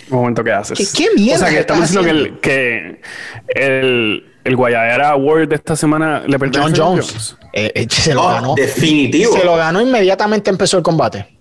[0.09, 0.77] Un momento, ¿qué haces?
[0.93, 1.35] ¿Qué, qué mierda?
[1.35, 3.01] O sea, que estamos diciendo que el, que
[3.49, 7.35] el, el Guayadera Award de esta semana le pertenece John a Jones.
[7.51, 8.55] Eh, eh, se lo Oh, ganó.
[8.55, 9.33] definitivo.
[9.37, 11.36] Se lo ganó inmediatamente empezó el combate.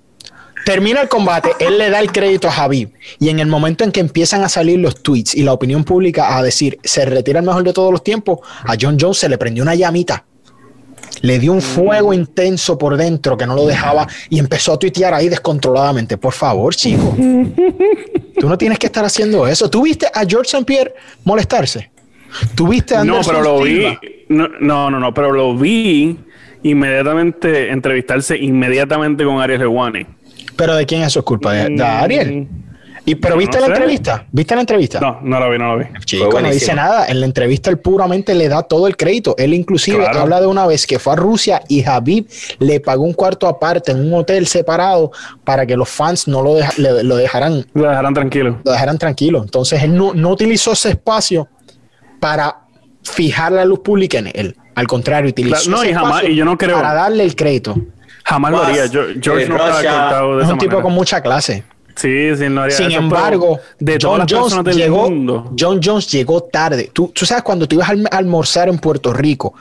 [0.67, 2.91] Termina el combate, él le da el crédito a Javib.
[3.21, 6.37] Y en el momento en que empiezan a salir los tweets y la opinión pública
[6.37, 9.39] a decir se retira el mejor de todos los tiempos, a John Jones se le
[9.39, 10.25] prendió una llamita.
[11.23, 15.15] Le dio un fuego intenso por dentro que no lo dejaba y empezó a tuitear
[15.15, 16.19] ahí descontroladamente.
[16.19, 17.15] Por favor, chico.
[18.41, 19.71] Tú no tienes que estar haciendo eso.
[19.71, 20.65] ¿Tú viste a George St.
[20.65, 21.93] Pierre molestarse?
[22.57, 23.99] ¿Tú viste a No, Anderson pero lo Silva?
[24.03, 24.09] vi.
[24.31, 26.19] No, no, no, no, pero lo vi
[26.65, 30.16] inmediatamente entrevistarse inmediatamente con Ariel Hewani.
[30.57, 31.53] ¿Pero de quién eso es culpa?
[31.53, 32.49] ¿De, de Ariel?
[33.09, 33.73] ¿Y, ¿Pero Mm, No viste la sé.
[33.73, 34.27] entrevista?
[34.33, 34.99] ¿Viste la entrevista?
[35.01, 35.85] No, no lo vi, no lo vi.
[36.05, 37.07] Chico, no dice nada.
[37.07, 39.37] En la entrevista él puramente le da todo el crédito.
[39.39, 40.23] Él inclusive Claro.
[40.23, 42.27] habla de una vez que fue a Rusia y Habib
[42.59, 45.13] le pagó un cuarto aparte en un hotel separado
[45.45, 48.59] para que los fans no lo, deja- le- lo dejaran Lo dejarán tranquilo.
[48.65, 49.41] lo dejaran tranquilo.
[49.43, 51.47] Entonces él no, no utilizó ese espacio
[52.19, 52.57] para
[53.05, 54.57] fijar la luz pública en él.
[54.75, 57.23] Al contrario, utilizó Claro, no, ese y jamás- espacio y yo no creo- para darle
[57.23, 57.77] el crédito.
[58.27, 58.87] Jamás lo haría.
[58.87, 60.83] Yo, George eh, no está Russia- cortado de Es esa un tipo manera.
[60.83, 61.65] con mucha clase.
[61.95, 65.09] Sí, sí, no haría Sin eso, embargo, de todas John las Jones, personas del llegó,
[65.11, 65.55] mundo.
[65.59, 66.91] John Jones llegó tarde.
[66.93, 69.55] Tú, tú sabes cuando tú ibas a alm- a almorzar en Puerto Rico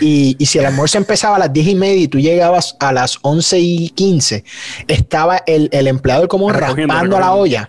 [0.00, 2.92] y, y si el almuerzo empezaba a las 10 y media y tú llegabas a
[2.94, 4.42] las 11 y 15,
[4.88, 7.68] estaba el, el empleado como Recogiendo, raspando la olla.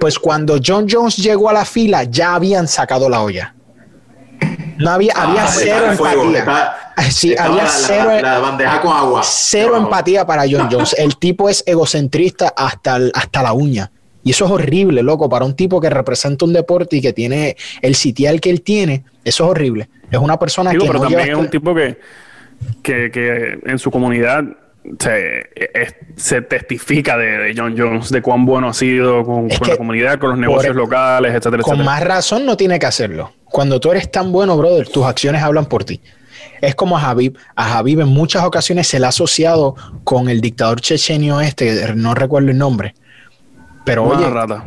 [0.00, 3.54] Pues cuando John Jones llegó a la fila, ya habían sacado la olla.
[4.80, 6.38] No había, había Ah, cero está fuego, empatía.
[6.40, 6.76] está-
[7.10, 9.22] Sí, había la, la- cero, la bandeja con agua.
[9.24, 10.94] cero empatía para John Jones.
[10.98, 13.90] El tipo es egocentrista hasta, el- hasta la uña.
[14.22, 17.56] Y eso es horrible, loco, para un tipo que representa un deporte y que tiene
[17.80, 19.04] el sitial que él tiene.
[19.24, 19.88] Eso es horrible.
[20.10, 21.98] Es una persona Digo, que pero no también lleva es un este- tipo que,
[22.82, 24.44] que, que en su comunidad
[24.98, 29.76] se, es- se testifica de, de John Jones, de cuán bueno ha sido con, la
[29.76, 31.84] comunidad, con los negocios locales, etcétera, Con etcétera.
[31.96, 33.32] más razón no tiene que hacerlo.
[33.44, 36.00] Cuando tú eres tan bueno, brother, tus acciones hablan por ti.
[36.60, 37.36] Es como a Habib.
[37.56, 42.14] A Habib en muchas ocasiones se le ha asociado con el dictador chechenio este, no
[42.14, 42.94] recuerdo el nombre.
[43.84, 44.64] Pero Una oye, rata.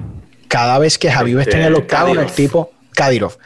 [0.48, 2.36] cada vez que Javib está en el Este, octágono, el Kadyrov.
[2.36, 3.38] tipo, Kadyrov,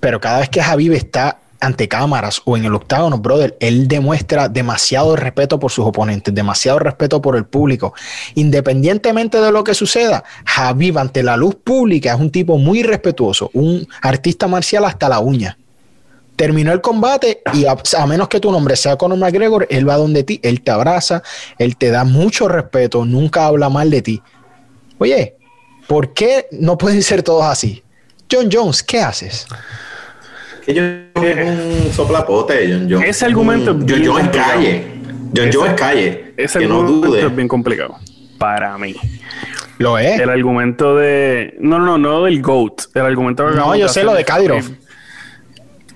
[0.00, 4.48] pero cada vez que Javib está ante cámaras o en el octágono, brother, él demuestra
[4.48, 7.94] demasiado respeto por sus oponentes, demasiado respeto por el público.
[8.34, 13.50] Independientemente de lo que suceda, Javib ante la luz pública es un tipo muy respetuoso,
[13.54, 15.58] un artista marcial hasta la uña.
[16.36, 19.96] Terminó el combate y a, a menos que tu nombre sea Conor McGregor, él va
[19.96, 21.22] donde ti, él te abraza,
[21.58, 24.22] él te da mucho respeto, nunca habla mal de ti.
[24.98, 25.36] Oye,
[25.88, 27.82] ¿por qué no pueden ser todos así?
[28.30, 29.46] John Jones, ¿qué haces?
[30.68, 32.68] Que John Jones es un soplapote.
[32.70, 33.08] John Jones.
[33.08, 34.54] Ese argumento Mm, es John bien Jones es complicado.
[34.54, 34.84] calle.
[35.34, 36.34] John Jones es calle.
[36.36, 37.26] Ese que no argumento dude.
[37.26, 37.96] es bien complicado.
[38.38, 38.94] Para mí.
[39.78, 40.20] Lo es.
[40.20, 41.54] El argumento de.
[41.58, 42.82] No, no, no, no del GOAT.
[42.94, 44.62] El argumento que No, yo de sé lo de de Kadyrov.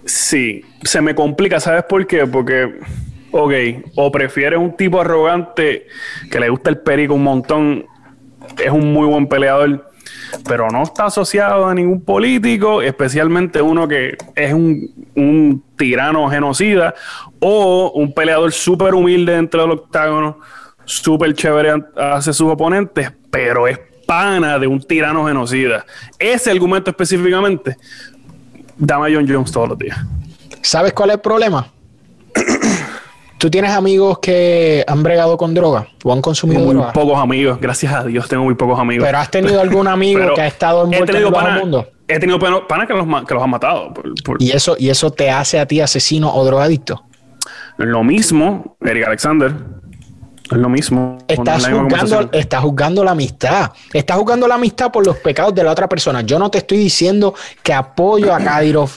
[0.05, 1.61] Sí, se me complica.
[1.61, 2.27] ¿Sabes por qué?
[2.27, 2.73] Porque,
[3.31, 3.53] ok,
[3.97, 5.87] o prefieres un tipo arrogante
[6.31, 7.87] que le gusta el perico un montón,
[8.65, 9.89] es un muy buen peleador,
[10.49, 16.95] pero no está asociado a ningún político, especialmente uno que es un, un tirano genocida,
[17.41, 20.39] o un peleador súper humilde dentro del octágono,
[20.85, 25.85] súper chévere hacia sus oponentes, pero es pana de un tirano genocida.
[26.19, 27.77] Ese argumento específicamente,
[28.77, 29.99] dame a John Jones todos los días.
[30.61, 31.67] ¿Sabes cuál es el problema?
[33.43, 36.93] ¿Tú tienes amigos que han bregado con droga o han consumido Tengo muy droga?
[36.93, 39.05] pocos amigos, gracias a Dios tengo muy pocos amigos.
[39.05, 41.89] Pero has tenido algún amigo que ha estado envuelto en tenido el pana- mundo.
[42.07, 43.93] He tenido pana- panas que los, ma- que los han matado.
[43.93, 47.03] por- por- Y eso, y eso te hace a ti asesino o drogadicto.
[47.79, 49.53] Lo mismo, Eric Alexander.
[50.53, 51.19] Es lo mismo.
[51.27, 52.31] Estás la misma juzgando, conversación.
[52.33, 53.73] estás juzgando la amistad.
[53.93, 56.21] Estás juzgando la amistad por los pecados de la otra persona.
[56.21, 58.91] Yo no te estoy diciendo que apoyo a Kadyrov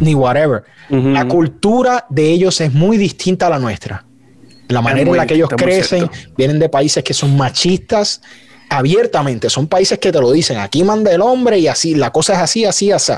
[0.00, 0.64] ni whatever.
[0.88, 4.04] La cultura de ellos es muy distinta a la nuestra.
[4.68, 8.22] La manera en la que ellos crecen vienen de países que son machistas
[8.70, 9.50] abiertamente.
[9.50, 10.58] Son países que te lo dicen.
[10.58, 11.94] Aquí manda el hombre y así.
[11.94, 13.12] La cosa es así, así, así.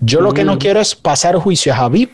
[0.00, 2.10] Yo lo que no quiero es pasar juicio a Javib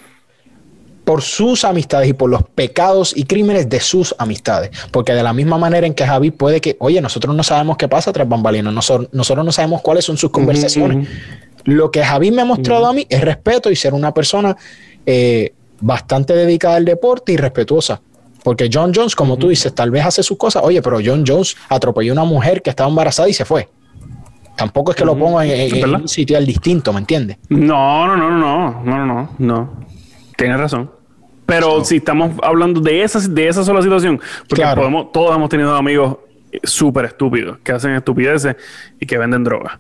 [1.07, 4.71] por sus amistades y por los pecados y crímenes de sus amistades.
[4.91, 7.87] Porque de la misma manera en que Javi puede que, oye, nosotros no sabemos qué
[7.87, 11.09] pasa tras bambalinas, nosotros, nosotros no sabemos cuáles son sus conversaciones.
[11.63, 14.57] Lo que Javi me ha mostrado a mí es respeto y ser una persona
[15.07, 18.01] eh, bastante dedicada al deporte y respetuosa.
[18.43, 20.63] Porque John Jones, como tú dices, tal vez hace sus cosas.
[20.65, 23.69] Oye, pero John Jones atropelló a una mujer que estaba embarazada y se fue.
[24.57, 26.01] Tampoco es que lo pongo en, en- en ¿Verdad?
[26.01, 27.37] un sitio al distinto, ¿me entiendes?
[27.49, 29.87] No, no, no, no, no, no, no.
[30.37, 30.91] Tienes razón.
[31.47, 34.81] Pero si estamos hablando de esa, de esa sola situación, porque Claro.
[34.83, 36.17] podemos, todos hemos tenido amigos
[36.53, 38.57] eh, súper estúpidos que hacen estupideces
[39.01, 39.79] y que venden drogas.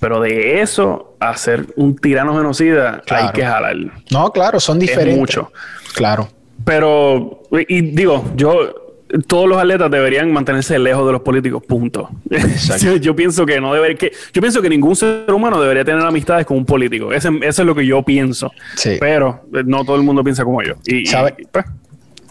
[0.00, 3.26] Pero de eso a ser un tirano genocida Claro.
[3.26, 3.76] hay que jalar.
[4.10, 5.12] No, claro, son diferentes.
[5.14, 5.52] Es mucho.
[5.94, 6.28] Claro.
[6.64, 8.87] Pero, y digo, yo,
[9.26, 12.10] todos los atletas deberían mantenerse lejos de los políticos, punto.
[13.00, 16.44] yo, pienso que no debería, que, yo pienso que ningún ser humano debería tener amistades
[16.46, 17.12] con un político.
[17.12, 18.50] Ese- eso es lo que yo pienso.
[18.76, 18.96] Sí.
[19.00, 20.74] Pero eh, no todo el mundo piensa como yo.
[20.86, 21.34] Y, y- ¿Sabe?
[21.50, 21.64] pues,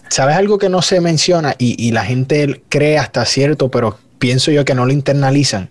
[0.10, 4.52] ¿Sabes algo que no se menciona y, y la gente cree hasta cierto, pero pienso
[4.52, 5.70] yo que no lo internalizan?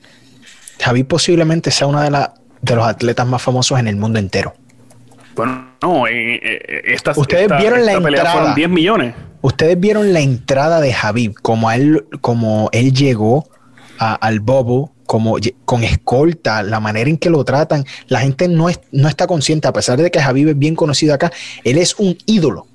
[0.81, 4.55] Javi posiblemente sea uno de, la- de los atletas más famosos en el mundo entero.
[5.37, 8.38] Bueno, no, eh, eh, esta, Ustedes esta- vieron la esta pelea entrada.
[8.38, 9.14] fueron 10 millones.
[9.42, 13.49] Ustedes vieron la entrada de Javib, como él, como él llegó
[13.99, 17.85] a- al Bobo, como con escolta, la manera en que lo tratan.
[18.09, 21.14] La gente no, es- no está consciente, a pesar de que Javib es bien conocido
[21.14, 21.31] acá,
[21.62, 22.66] él es un ídolo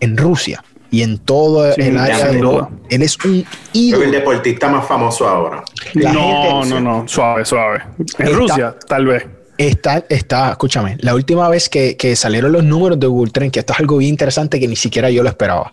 [0.00, 2.70] en Rusia y en todo Sí, el área de duda.
[2.88, 4.04] Él es un ídolo.
[4.04, 5.62] el deportista más famoso ahora.
[5.94, 7.82] La no, gente- no, no, suave, suave.
[7.98, 9.26] En Está- Rusia, tal vez.
[9.58, 13.60] Está, está, escúchame, la última vez que, que salieron los números de Google Trend, que
[13.60, 15.72] esto es algo bien interesante que ni siquiera yo lo esperaba.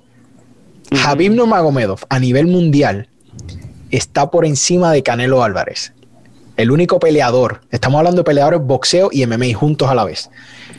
[1.05, 3.09] Habib Nurmagomedov a nivel mundial
[3.91, 5.93] está por encima de Canelo Álvarez.
[6.55, 10.29] El único peleador, estamos hablando de peleadores boxeo y MMA juntos a la vez.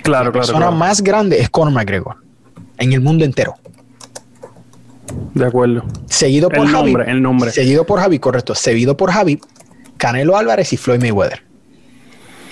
[0.02, 0.32] Claro, La claro.
[0.32, 0.72] persona claro.
[0.72, 2.16] más grande es Conor McGregor
[2.78, 3.54] en el mundo entero.
[5.34, 5.84] De acuerdo.
[6.06, 7.50] Seguido por El nombre, el nombre.
[7.50, 8.54] Seguido por Javi, correcto.
[8.54, 9.40] Seguido por Javi,
[9.96, 11.43] Canelo Álvarez y Floyd Mayweather.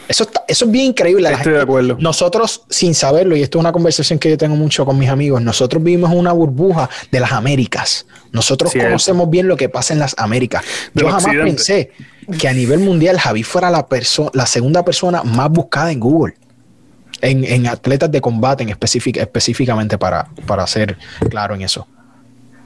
[0.09, 1.31] Eso, está- eso es bien increíble.
[1.33, 1.97] Estoy de acuerdo.
[1.99, 5.41] Nosotros, sin saberlo, y esto es una conversación que yo tengo mucho con mis amigos,
[5.41, 8.07] nosotros vivimos una burbuja de las Américas.
[8.33, 8.88] Nosotros Cierto.
[8.88, 10.65] conocemos bien lo que pasa en las Américas.
[10.93, 11.51] Del yo jamás occidente.
[11.51, 11.91] pensé
[12.38, 13.87] que a nivel mundial Javi fuera la,
[14.35, 16.35] la segunda persona más buscada en Google.
[17.21, 20.99] En, en atletas de combate en específic- específicamente para, para ser
[21.31, 21.87] claro en eso.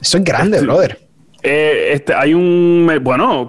[0.01, 1.07] Eso es grande, brother.
[1.43, 2.89] Eh, este, hay un.
[2.91, 3.47] eh, Bueno,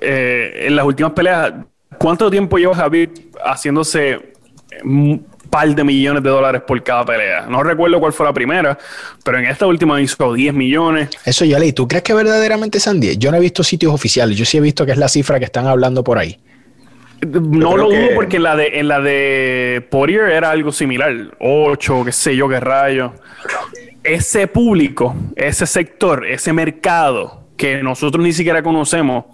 [0.00, 1.52] eh, en las últimas peleas,
[1.98, 3.10] ¿cuánto tiempo lleva Javi
[3.44, 4.18] haciéndose
[4.84, 7.46] un par de millones de dólares por cada pelea?
[7.48, 8.76] No recuerdo cuál fue la primera,
[9.24, 11.08] pero en esta última hizo 10 millones.
[11.24, 11.72] Eso ya leí.
[11.72, 13.18] ¿Tú crees que verdaderamente sean 10?
[13.18, 14.36] Yo no he visto sitios oficiales.
[14.36, 16.38] Yo sí he visto que es la cifra que están hablando por ahí.
[17.26, 21.12] No lo dudo que- porque en la de en la de Poirier era algo similar,
[21.40, 23.14] 8, qué sé yo, qué rayo.
[24.02, 29.26] Ese público, ese sector, ese mercado que nosotros ni siquiera conocemos,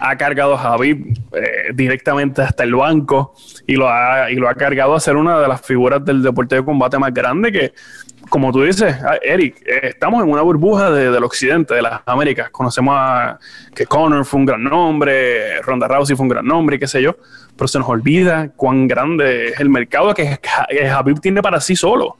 [0.00, 3.34] ha cargado a Javi eh, directamente hasta el banco
[3.66, 6.56] y lo, ha, y lo ha cargado a ser una de las figuras del deporte
[6.56, 7.72] de combate más grande que,
[8.28, 12.00] como tú dices, ah, Eric, eh, estamos en una burbuja de- del occidente, de las
[12.04, 12.50] Américas.
[12.50, 13.38] Conocemos a
[13.74, 17.00] que Conor fue un gran nombre, Ronda Rousey fue un gran nombre y qué sé
[17.00, 17.16] yo,
[17.56, 20.38] pero se nos olvida cuán grande es el mercado que,
[20.70, 22.16] que Habib tiene para sí solo.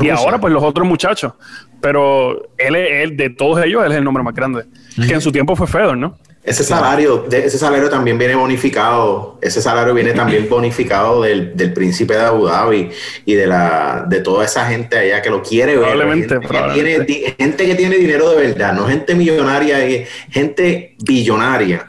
[0.00, 1.32] Y ahora, pues los otros muchachos.
[1.80, 4.64] Pero él, es- él, de todos ellos, él es el nombre más grande.
[5.06, 6.18] Que en su tiempo fue Fedor, ¿no?
[6.42, 9.36] Ese salario, de- ese salario también viene bonificado.
[9.42, 12.88] Ese salario viene también bonificado del, del príncipe de Abu Dhabi
[13.24, 15.80] y de la de toda esa gente allá que lo quiere ver.
[15.90, 16.98] Probablemente, gente, probablemente.
[16.98, 21.88] Que tiene, gente que tiene dinero de verdad, no gente millonaria, eh, gente billonaria,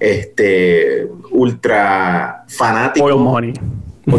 [0.00, 3.52] este ultra fanático Oil money.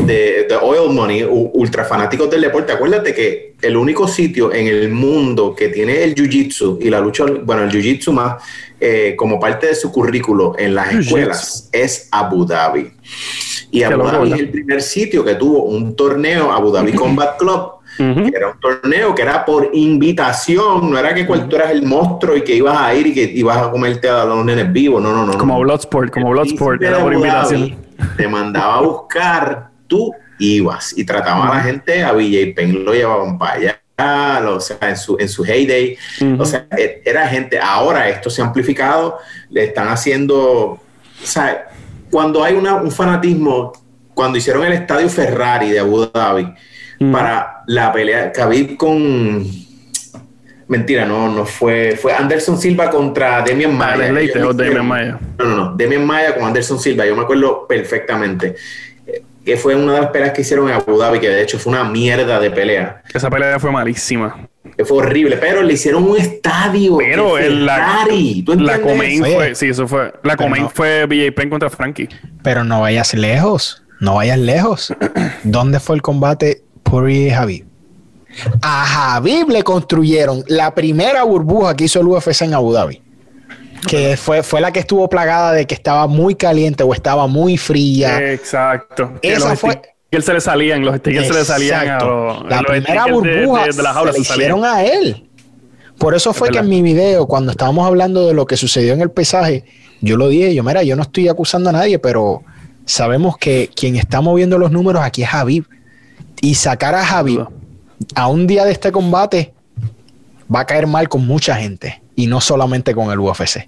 [0.06, 2.72] De, de oil money, ultra fanáticos del deporte.
[2.74, 7.26] Acuérdate que el único sitio en el mundo que tiene el jiu-jitsu y la lucha,
[7.44, 8.42] bueno, el jiu-jitsu más
[8.80, 12.92] eh, como parte de su currículo en las escuelas es Abu Dhabi.
[13.72, 17.72] Y Abu Dhabi es el primer sitio que tuvo un torneo, Abu Dhabi Combat Club,
[17.98, 21.82] que era un torneo que era por invitación, no era que cual- tú eras el
[21.84, 25.02] monstruo y que ibas a ir y que ibas a comerte a los nenes vivos,
[25.04, 25.34] no, no, no.
[25.34, 25.38] no.
[25.38, 27.76] Como Bloodsport, como El Bloodsport, era por invitación.
[28.16, 32.94] Te mandaba a buscar, tú ibas y trataban a la gente, a BJ Penn lo
[32.94, 33.54] llevaban para
[33.98, 35.98] allá, o sea, en su, en su heyday.
[36.38, 37.60] O sea, e- era gente.
[37.60, 39.18] Ahora esto se ha amplificado,
[39.50, 40.40] le están haciendo.
[40.42, 40.80] O
[41.22, 41.68] sea,
[42.10, 43.74] cuando hay una- un fanatismo,
[44.14, 46.54] cuando hicieron el estadio Ferrari de Abu Dhabi
[47.12, 49.46] para la pelea, Khabib con.
[50.68, 51.98] Mentira, no, no fue.
[52.00, 53.94] Fue Anderson Silva contra Demian Maya.
[53.96, 55.20] Alex Leite Ellos o Demian Maia.
[55.40, 55.76] no, no, no.
[55.76, 57.06] Demian Maya con Anderson Silva.
[57.08, 58.56] Yo me acuerdo perfectamente.
[59.50, 61.72] Que fue una de las peleas que hicieron en Abu Dhabi, que de hecho fue
[61.74, 63.02] una mierda de pelea.
[63.12, 64.48] Esa pelea fue malísima.
[64.78, 66.98] Que fue horrible, pero le hicieron un estadio.
[66.98, 68.44] Pero el- la, Ferrari.
[68.46, 70.14] ¿Tú la Comain fue, sí, eso fue.
[70.22, 70.70] La Comain no.
[70.70, 72.10] fue BJ Penn contra Frankie.
[72.44, 74.94] Pero no vayas lejos, no vayas lejos.
[75.44, 77.66] ¿Dónde fue el combate Puri y Javib?
[78.62, 83.02] A Javib le construyeron la primera burbuja que hizo el UFC en Abu Dhabi.
[83.88, 87.58] Que fue, fue la que estuvo plagada de que estaba muy caliente o estaba muy
[87.58, 88.32] fría.
[88.32, 89.14] Exacto.
[89.22, 89.72] Esa fue-
[90.10, 92.44] stickers se le salían, los stickers se le salían a los.
[92.50, 95.26] La los primera de- burbuja de, de la jaula se hicieron a él.
[95.98, 98.94] Por eso fue Es que en mi video, cuando estábamos hablando de lo que sucedió
[98.94, 99.66] en el pesaje,
[100.02, 102.42] yo lo dije, yo, mira, yo no estoy acusando a nadie, pero
[102.86, 105.66] sabemos que quien está moviendo los números aquí es Javib.
[106.42, 107.46] Y sacar a Javib
[108.16, 109.54] a un día de este combate
[110.54, 113.66] va a caer mal con mucha gente y no solamente con el UFC.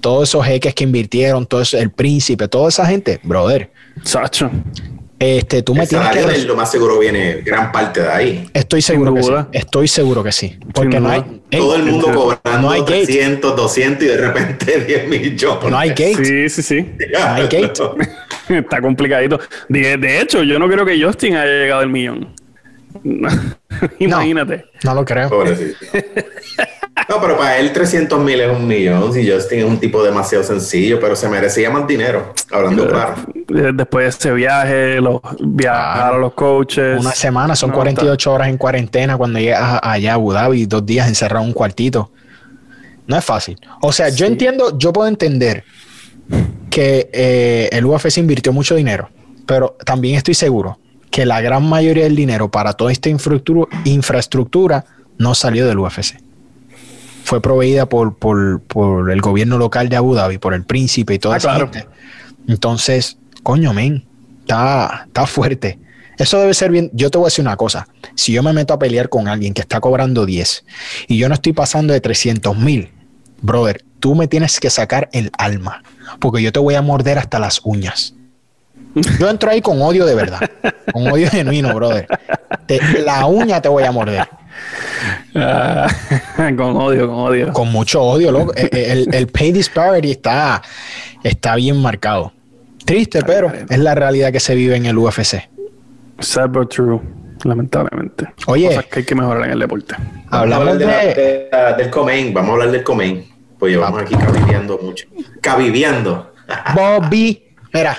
[0.00, 3.70] Todos esos jeques que invirtieron, todo eso, el príncipe, toda esa gente, brother,
[4.02, 4.50] Sacho.
[5.20, 6.38] este, tú me tienes que...
[6.46, 8.50] lo más seguro viene gran parte de ahí.
[8.52, 9.30] Estoy seguro que sí.
[9.52, 10.58] Estoy seguro que sí.
[10.74, 11.38] Porque no hay, duda.
[11.52, 13.06] Ey, Todo el mundo cobrando no hay gate.
[13.06, 15.70] 300, 200 y de repente 10 millones.
[15.70, 16.24] no hay gate.
[16.24, 16.90] Sí, sí, sí.
[17.12, 17.72] No hay gate.
[18.48, 19.38] Está complicadito.
[19.68, 22.34] De, de hecho, yo no creo que Justin haya llegado al millón.
[24.00, 24.64] Imagínate.
[24.82, 25.28] No lo creo.
[25.28, 25.78] Pobrecito.
[27.08, 29.12] No, pero para él 300 mil es un millón.
[29.12, 33.14] Si Justin es un tipo demasiado sencillo, pero se merecía más dinero, hablando claro.
[33.34, 37.00] Eh, Después de ese viaje, los viajar a los coaches.
[37.00, 40.84] Una semana, son No, 48 horas en cuarentena cuando llegas allá a Abu Dhabi, dos
[40.86, 42.10] días encerrado en un cuartito.
[43.06, 43.58] No es fácil.
[43.82, 45.64] O sea, yo entiendo, yo puedo entender
[46.70, 49.10] que eh, el UFC invirtió mucho dinero,
[49.46, 50.78] pero también estoy seguro
[51.10, 54.84] que la gran mayoría del dinero para toda esta infraestructura, infraestructura
[55.18, 56.16] no salió del UFC.
[57.24, 61.18] Fue proveída por, por- por el gobierno local de Abu Dhabi, por el príncipe y
[61.18, 61.70] toda Ah, esa claro.
[61.72, 61.88] gente.
[62.46, 64.04] Entonces, coño, men,
[64.40, 65.78] está, está fuerte.
[66.18, 66.90] Eso debe ser bien.
[66.92, 67.88] Yo te voy a decir una cosa.
[68.14, 70.64] Si yo me meto a pelear con alguien que está cobrando 10
[71.08, 72.92] y yo no estoy pasando de 300 mil,
[73.40, 75.82] brother, tú me tienes que sacar el alma.
[76.20, 78.14] Porque yo te voy a morder hasta las uñas.
[79.18, 80.40] Yo entro ahí con odio de verdad.
[80.92, 82.06] Con odio genuino, brother.
[82.66, 84.28] Te- la uña te voy a morder.
[85.34, 85.88] Ah,
[86.56, 87.52] con odio, con odio.
[87.52, 88.52] Con mucho odio, loco.
[88.56, 90.62] Eh, eh, El, el pay disparity está,
[91.22, 92.32] está bien marcado.
[92.84, 95.48] Triste, pero es la realidad que se vive en el UFC.
[96.20, 97.00] Sad but true,
[97.44, 98.26] lamentablemente.
[98.46, 98.68] Oye.
[98.68, 99.94] Cosas que hay que mejorar en el deporte.
[100.30, 102.32] Hablamos de la- de, de la- del Comain.
[102.34, 103.26] Vamos a hablar del Comain.
[103.58, 105.06] Pues llevamos aquí caviviando mucho.
[105.40, 106.32] Caviviando.
[106.74, 107.42] Bobby.
[107.72, 107.96] Mira,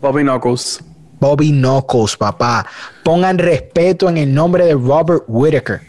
[0.00, 0.80] Bobby Knuckles.
[1.20, 2.66] Bobby Knuckles, papá.
[3.04, 5.80] Pongan respeto en el nombre de Robert Whittaker.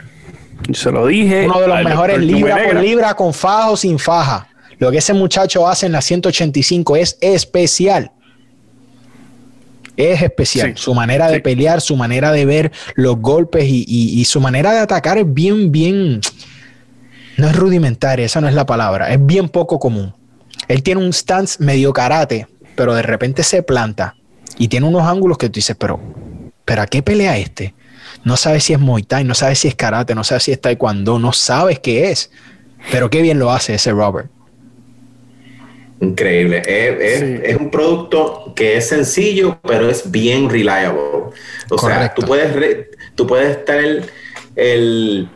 [0.72, 1.46] Se lo dije.
[1.46, 4.48] Uno de los mejores libra por libra, con faja o sin faja.
[4.80, 8.12] Lo que ese muchacho hace en la 185 es especial.
[9.96, 10.74] Es especial.
[10.76, 10.84] Sí.
[10.84, 11.42] Su manera de Sí.
[11.42, 15.32] pelear, su manera de ver los golpes y, y- y su manera de atacar es
[15.32, 16.20] bien, bien.
[17.38, 19.12] No es rudimentaria, esa no es la palabra.
[19.14, 20.14] Es bien poco común.
[20.68, 24.16] Él tiene un stance medio karate, pero de repente se planta
[24.58, 26.00] y tiene unos ángulos que tú dices, pero,
[26.66, 27.76] pero ¿a qué pelea este?
[28.24, 30.62] No sabes si es Muay Thai, no sabes si es karate, no sabes si es
[30.62, 32.32] taekwondo, no sabes qué es.
[32.92, 34.30] Pero qué bien lo hace ese Robert.
[36.02, 36.62] Increíble.
[36.66, 37.42] Es, es- Sí.
[37.44, 41.00] es un producto que es sencillo, pero es bien reliable.
[41.70, 44.04] O sea, tú puedes, re- tú puedes estar el,
[44.56, 45.30] el-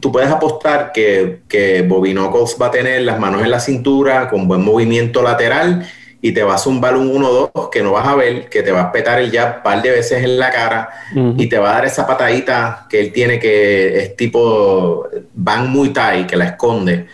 [0.00, 4.28] tú puedes apostar que, que Bobby Knuckles va a tener las manos en la cintura
[4.28, 5.86] con buen movimiento lateral
[6.22, 8.82] y te va a zumbar un 1-2 que no vas a ver, que te va
[8.82, 11.74] a petar el jab un par de veces en la cara y te va a
[11.74, 17.06] dar esa patadita que él tiene que es tipo Bang Muay Thai, que la esconde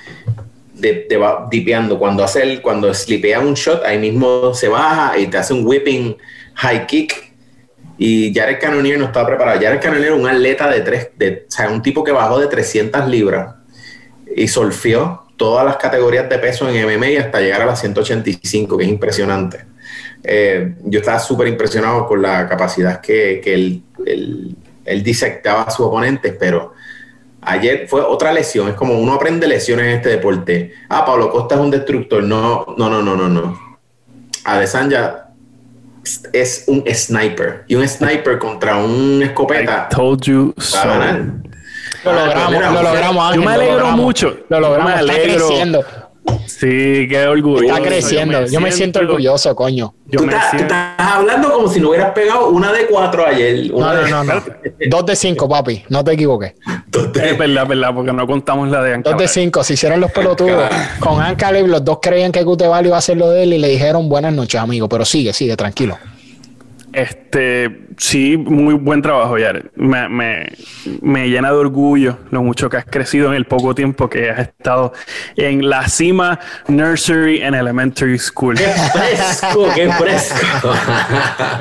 [0.77, 1.99] de, te va dipeando.
[1.99, 5.67] Cuando hace el, cuando slipea un shot, ahí mismo se baja y te hace un
[5.67, 6.17] whipping
[6.55, 7.33] high kick.
[7.99, 9.61] Y Jared Cannonier no estaba preparado.
[9.61, 12.47] Jared Cannonier es un atleta de tres, de, o sea, un tipo que bajó de
[12.47, 13.55] 300 libras
[14.35, 18.85] y solfió todas las categorías de peso en MMA hasta llegar a las 185, que
[18.85, 19.65] es impresionante.
[20.25, 25.71] Eh, yo estaba súper impresionado con la capacidad que, que él, él- él disectaba a
[25.71, 26.73] sus oponentes, pero
[27.43, 28.69] ayer fue otra lesión.
[28.69, 30.73] Es como uno aprende lesiones en este deporte.
[30.89, 32.23] Ah, Pablo Costa es un destructor.
[32.23, 33.79] No, no, no, no, no, no.
[34.45, 35.25] Adesanya
[36.33, 37.65] es un sniper.
[37.67, 39.89] Y un sniper contra un escopeta.
[39.91, 40.79] I told you so.
[42.13, 43.41] Lo logramos, Mira, lo logramos, Ángel.
[43.41, 44.01] Yo me alegro logramos.
[44.01, 44.37] mucho.
[44.49, 45.85] Lo logramos, está creciendo.
[46.47, 47.69] Sí, qué orgullo.
[47.69, 48.47] Está creciendo.
[48.47, 49.95] Yo me siento orgulloso, coño.
[50.07, 50.75] Yo tú, me estás, tú siento.
[50.75, 53.71] estás hablando como si no hubieras pegado una de cuatro ayer.
[53.71, 54.43] No, Una no, de- no, no.
[54.89, 55.85] Dos de cinco, papi.
[55.89, 56.55] No te equivoques.
[57.15, 59.11] Es verdad, es verdad, porque no contamos la de Anca.
[59.11, 59.63] Dos de cinco.
[59.63, 60.69] Se hicieron los pelotudos.
[60.99, 63.69] Con Ancaleb, los dos creían que Gutevali iba a hacer lo de él y le
[63.69, 64.89] dijeron buenas noches, amigo.
[64.89, 65.97] Pero sigue, sigue, tranquilo.
[66.97, 69.67] Este, sí, muy buen trabajo, Jared.
[69.75, 70.51] Me, me,
[71.03, 74.39] me llena de orgullo lo mucho que has crecido en el poco tiempo que has
[74.39, 74.95] estado
[75.37, 78.57] en la cima nursery and elementary school.
[78.57, 79.69] ¡Qué fresco!
[79.75, 80.73] ¡Qué fresco!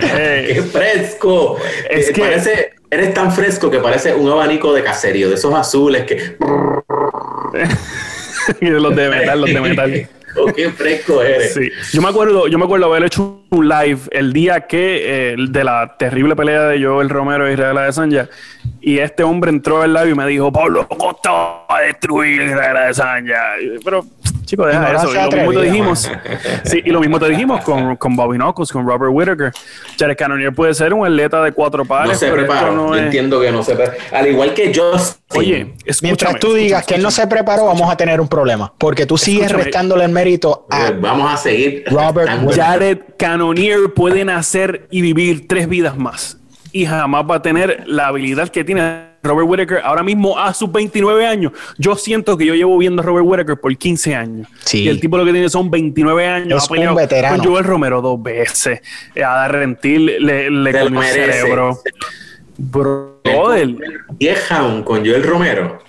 [0.17, 1.57] Eh, ¡Qué fresco!
[1.89, 5.53] es Eh, que- parece, eres tan fresco que parece un abanico de caserío, de esos
[5.53, 6.37] azules que.
[8.61, 10.09] los de metal, los de metal.
[10.37, 11.53] Oh, ¡Qué fresco eres!
[11.53, 11.69] Sí.
[11.93, 15.63] Yo me acuerdo, yo me acuerdo haber hecho un live el día que eh, de
[15.63, 18.29] la terrible pelea de Joel Romero y Israel Adesanya
[18.81, 22.77] y este hombre entró al live y me dijo Pablo Costa va a destruir Israel
[22.77, 23.39] Adesanya.
[23.83, 24.05] Pero
[24.45, 25.11] chico, deja eso.
[25.11, 26.11] Y lo mismo te dijimos.
[26.63, 29.51] Sí, y lo mismo te dijimos con, con Bobby Knuckles, con Robert Whittaker.
[29.99, 32.71] Jared Cannonier puede ser un atleta de cuatro pares, No se pero preparó.
[32.73, 33.97] no Yo es- entiendo que no se preparó.
[34.11, 35.21] Al igual que Justin.
[35.39, 35.55] Oye,
[36.01, 38.71] Mientras escúchame, tú digas escúchame, que él no se preparó, vamos a tener un problema.
[38.77, 39.63] Porque tú sigues Escúchame.
[39.65, 41.83] restándole el mérito a Eh, vamos a seguir.
[41.87, 46.37] Robert Jared Cannonier puede nacer y vivir tres vidas más.
[46.71, 50.71] Y jamás va a tener la habilidad que tiene Robert Whittaker ahora mismo a sus
[50.71, 51.51] 29 años.
[51.77, 54.47] Yo siento que yo llevo viendo a Robert Whittaker por 15 años.
[54.63, 54.83] Sí.
[54.83, 56.63] Y el tipo lo que tiene son 29 años.
[56.63, 57.37] Es un veterano.
[57.37, 58.81] Con Joel Romero dos veces.
[59.15, 61.79] A Darrentil le, le el cerebro.
[62.57, 63.75] Brother.
[64.11, 65.79] Vieja con Joel Romero.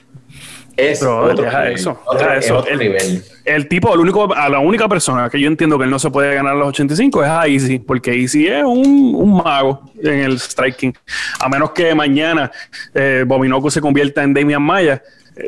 [0.77, 1.75] Es otro deja nivel.
[1.75, 2.59] eso, Otro- deja es eso.
[2.59, 3.25] otro El- nivel.
[3.45, 6.11] El tipo, el único, a la única persona que yo entiendo que él no se
[6.11, 10.19] puede ganar a los 85 es a Easy, porque Easy es un, un mago en
[10.21, 10.93] el striking.
[11.41, 12.51] A menos que mañana
[12.95, 15.01] eh, Bobinoco se convierta en Damian Maya,
[15.37, 15.45] eh,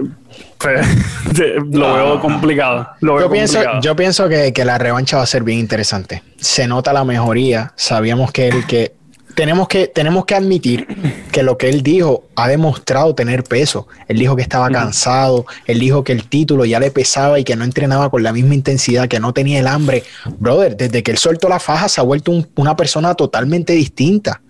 [0.58, 0.86] pues,
[1.72, 2.88] lo veo complicado.
[3.00, 3.80] Lo veo Yo pienso, complicado.
[3.82, 6.22] yo pienso que, que la revancha va a ser bien interesante.
[6.36, 7.72] Se nota la mejoría.
[7.74, 8.92] Sabíamos que el que
[9.38, 10.84] tenemos que tenemos que admitir
[11.30, 13.86] que lo que él dijo ha demostrado tener peso.
[14.08, 17.54] Él dijo que estaba cansado, él dijo que el título ya le pesaba y que
[17.54, 20.02] no entrenaba con la misma intensidad, que no tenía el hambre.
[20.40, 24.42] Brother, desde que él soltó la faja se ha vuelto un- una persona totalmente distinta.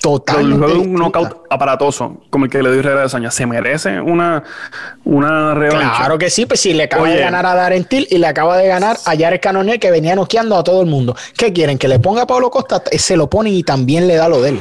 [0.00, 0.66] Totalmente.
[0.66, 4.42] De un knockout aparatoso como el que le dio Israel Adesanya, se merece una,
[5.04, 5.94] una revancha.
[5.98, 7.14] Claro que sí, pues si le acaba Oye.
[7.14, 10.14] de ganar a Darren Till y le acaba de ganar a Jared Cannonier que venía
[10.14, 11.16] noqueando a todo el mundo.
[11.36, 11.78] ¿Qué quieren?
[11.78, 14.50] Que le ponga a Pablo Costa, se lo ponen y también le da lo de
[14.50, 14.60] él.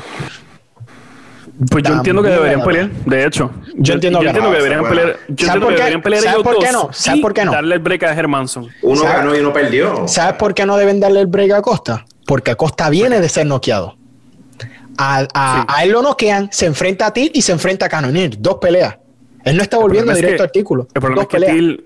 [1.71, 3.49] Pues yo entiendo que deberían pelear, de hecho.
[3.75, 5.17] Yo entiendo que deberían pelear.
[5.29, 5.79] Yo ¿Sabes entiendo por que qué?
[5.81, 6.89] deberían pelear ¿Sabes ellos por qué no?
[6.93, 7.51] ¿Sabes y por qué no?
[7.51, 8.67] Darle el break a Hermanson.
[8.83, 10.07] Uno ¿Sabe- ganó y uno perdió.
[10.07, 12.05] ¿Sabes por qué no deben darle el break a Costa?
[12.27, 13.96] Porque Costa viene de ser noqueado.
[14.97, 15.65] A, a- Sí.
[15.67, 18.39] a él lo noquean, se enfrenta a Till y se enfrenta a Cannonier.
[18.39, 18.97] Dos peleas.
[19.43, 20.87] Él no está volviendo es directo que- al artículo.
[20.93, 21.53] El problema Dos es que peleas.
[21.53, 21.85] Till,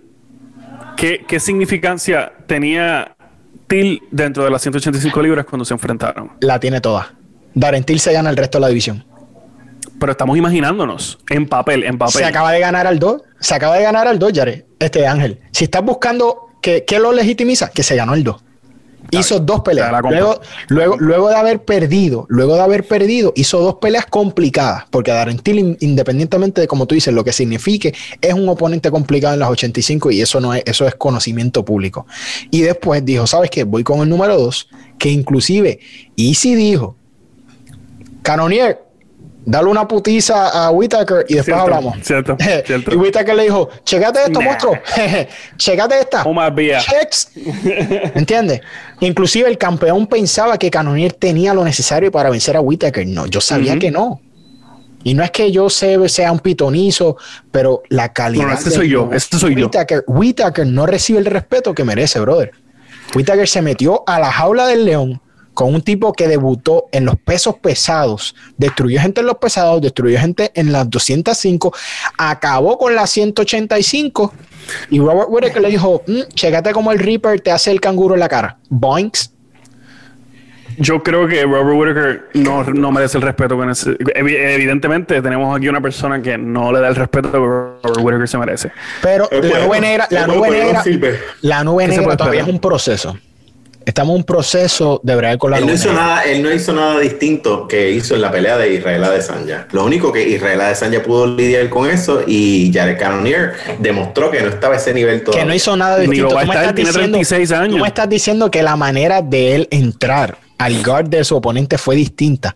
[0.97, 3.15] ¿qué, ¿qué significancia tenía
[3.67, 6.31] Till dentro de las 185 libras cuando se enfrentaron?
[6.41, 7.13] La tiene toda.
[7.53, 9.05] Darren Till se gana el resto de la división.
[9.99, 12.13] Pero estamos imaginándonos en papel, en papel.
[12.13, 13.21] Se acaba de ganar al 2.
[13.39, 14.63] Se acaba de ganar al 2, Jared.
[14.79, 15.39] Este Ángel.
[15.51, 18.43] Si estás buscando que, ¿qué lo legitimiza, que se ganó el 2.
[19.19, 19.87] Hizo dos peleas.
[20.11, 24.85] Luego, luego, luego de haber perdido, luego de haber perdido, hizo dos peleas complicadas.
[24.89, 28.89] Porque Darren Till, in- independientemente de como tú dices, lo que signifique, es un oponente
[28.89, 32.05] complicado en las 85 y eso no es, eso es conocimiento público.
[32.51, 33.63] Y después dijo, ¿sabes qué?
[33.65, 35.79] Voy con el número 2, que inclusive
[36.15, 36.95] Easy dijo,
[38.21, 38.79] Canonier,
[39.45, 41.97] dale una putiza a Whitaker y después Cierto, hablamos.
[42.03, 42.93] cierto, cierto.
[42.93, 44.45] y Whitaker le dijo, checate esto, Nah.
[44.45, 44.73] monstruo.
[45.57, 46.23] checate esta.
[46.25, 46.33] Oh.
[48.15, 48.61] ¿Entiendes?
[48.99, 53.05] Inclusive el campeón pensaba que Canonier tenía lo necesario para vencer a Whitaker.
[53.07, 54.21] No, yo sabía que no.
[55.03, 57.17] Y no es que yo se- sea un pitonizo,
[57.51, 58.47] pero la calidad.
[58.59, 59.65] No, de- soy yo, ese soy yo.
[59.65, 62.51] Whittaker, Whittaker no recibe el respeto que merece, brother.
[63.15, 65.19] Whittaker se metió a la jaula del león
[65.61, 70.17] con un tipo que debutó en los pesos pesados, destruyó gente en los pesados, destruyó
[70.17, 71.71] gente en las 205,
[72.17, 74.33] acabó con las 185
[74.89, 78.21] y Robert Whittaker le dijo, "Mm, chécate como el Reaper te hace el canguro en
[78.21, 78.57] la cara.
[78.69, 79.33] Boinks.
[80.77, 83.55] Yo creo que Robert Whittaker no, no merece el respeto
[84.15, 88.37] Evidentemente, tenemos aquí una persona que no le da el respeto que Robert Whittaker se
[88.39, 88.71] merece.
[89.03, 90.83] Pero Eh, la bueno, nube negra, la nube negra,
[91.41, 93.15] la nube ¿Qué se negra todavía es un proceso.
[93.85, 96.71] Estamos en un proceso de bregar con la Él no, hizo nada, él no hizo
[96.73, 99.67] nada distinto que hizo en la pelea de Israel Adesanya.
[99.71, 104.49] Lo único que Israel Adesanya pudo lidiar con eso y Jared Cannonier demostró que no
[104.49, 105.43] estaba a ese nivel todavía.
[105.43, 106.29] que no hizo nada distinto.
[106.29, 107.75] Tú me estás tiene diciendo- 36 años.
[107.77, 111.77] Tú me estás diciendo que la manera de él entrar al guard de su oponente
[111.79, 112.55] fue distinta.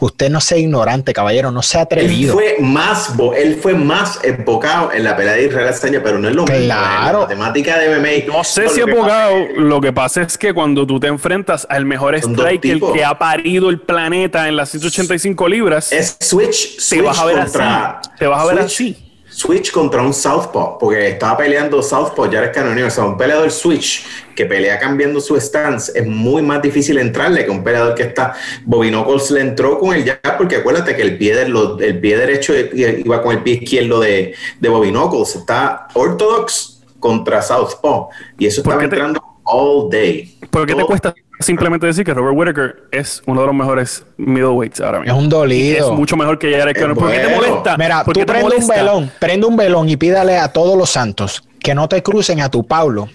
[0.00, 2.34] Usted no sea ignorante, caballero, no sea Él atrevido.
[2.34, 6.28] fue más, bo- él fue más enfocado en la pelea de Israel Adesanya, pero no
[6.28, 6.64] es lo mismo.
[6.64, 7.20] Claro.
[7.22, 8.32] La temática de MMA.
[8.34, 12.14] No sé si abogado, lo que pasa es que cuando tú te enfrentas al mejor
[12.14, 17.18] striker que ha parido el planeta en las 185 libras, Es Switch, te Switch vas
[17.18, 17.98] a ver contra.
[18.00, 18.10] así.
[18.18, 19.03] Te vas a ver Switch- así.
[19.36, 23.50] Switch contra un Southpaw, porque estaba peleando Southpaw, ya eres canonero, o sea, un peleador
[23.50, 24.04] Switch
[24.36, 28.34] que pelea cambiando su stance, es muy más difícil entrarle que un peleador que está,
[28.64, 31.98] Bobby Knuckles le entró con el jab, porque acuérdate que el pie, de lo- el
[32.00, 38.08] pie derecho iba con el pie izquierdo de, de Bobby Knuckles, está Orthodox contra Southpaw,
[38.38, 40.38] y eso ¿Por estaba te- entrando all day.
[40.50, 44.80] ¿Por qué te cuesta simplemente decir que Robert Whittaker es uno de los mejores middleweights
[44.80, 45.18] ahora Es mismo?
[45.18, 45.92] un Es dolido.
[45.94, 46.96] mucho mejor que Jared Cannonier.
[46.96, 47.76] ¿Por qué te molesta?
[47.76, 51.42] Mira, ¿Por tú prende un velón, prende un velón y pídale a todos los santos
[51.60, 53.08] que no te crucen a tu Pablo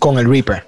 [0.00, 0.64] con el Reaper.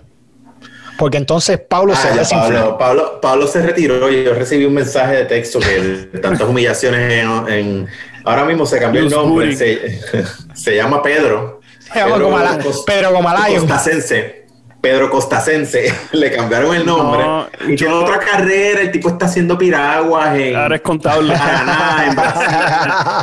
[0.99, 2.49] Porque entonces Pablo Ah, se ya, desinfla.
[2.49, 6.49] Pablo, Pablo, Pablo se retiró y yo recibí un mensaje de texto que de tantas
[6.49, 7.87] humillaciones en, en-
[8.25, 10.01] ahora mismo se cambió el nombre, se,
[10.55, 11.61] se llama Pedro.
[11.79, 13.61] Se Cos- Pedro Gomalayo.
[13.61, 14.38] Costacense.
[14.81, 15.93] Pedro Costacense.
[16.13, 17.23] Le cambiaron el nombre.
[17.25, 18.81] No, y yo- tiene otra carrera.
[18.83, 21.35] El tipo está haciendo piraguas en Ahora es contable.
[21.35, 22.49] Paraná, en Brasil.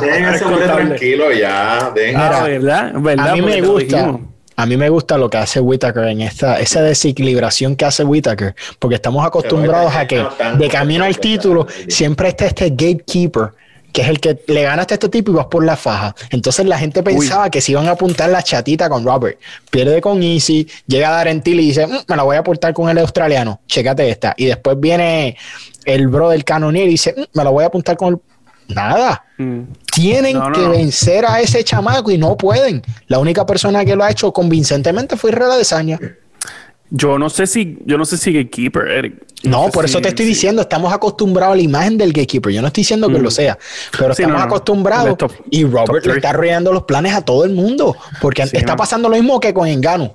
[0.06, 0.84] Dejen ese es hombre contable.
[0.86, 1.92] tranquilo ya.
[1.94, 2.92] Dejen Ah, ¿verdad?
[2.96, 3.28] ¿verdad?
[3.30, 4.18] A mí me gusta.
[4.58, 8.54] A mí me gusta lo que hace Whitaker en esta, esa desequilibración que hace Whitaker,
[8.78, 10.24] porque estamos acostumbrados a que
[10.56, 13.50] de camino al título siempre está este gatekeeper,
[13.96, 16.14] que es el que le ganaste a este tipo y vas por la faja.
[16.28, 19.38] Entonces la gente pensaba que se iban a apuntar la chatita con Robert.
[19.70, 22.40] Pierde con Easy, llega a dar en Till y dice, "Mm, me la voy a
[22.40, 24.34] aportar con el australiano, chécate esta.
[24.36, 25.38] Y después viene
[25.86, 28.20] el bro del Canonier y dice, "Mm, me la voy a apuntar con el...
[28.68, 29.24] Nada.
[29.38, 29.60] Mm.
[29.90, 30.70] Tienen No, no, que no.
[30.72, 32.82] vencer a ese chamaco y no pueden.
[33.06, 35.98] La única persona que lo ha hecho convincentemente fue Israel Adesanya.
[36.90, 39.14] Yo no sé si, yo no sé si Gatekeeper, Eric.
[39.42, 42.12] No, sé por eso si- te estoy si- diciendo, estamos acostumbrados a la imagen del
[42.12, 42.52] gatekeeper.
[42.52, 43.22] Yo no estoy diciendo que Mm.
[43.22, 43.58] lo sea,
[43.98, 44.54] pero Sí, estamos no, no.
[44.54, 45.18] acostumbrados.
[45.18, 48.76] Top- y Robert le está arruinando los planes a todo el mundo, porque Sí, está
[48.76, 50.14] pasando lo mismo que con Engano.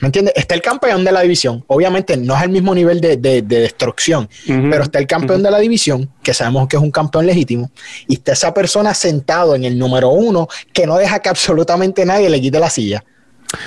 [0.00, 0.32] ¿Me entiendes?
[0.36, 1.64] Está el campeón de la división.
[1.66, 5.50] Obviamente no es el mismo nivel de, de- de destrucción, pero está el campeón de
[5.50, 7.70] la división, que sabemos que es un campeón legítimo,
[8.06, 12.30] y está esa persona sentado en el número uno que no deja que absolutamente nadie
[12.30, 13.04] le quite la silla.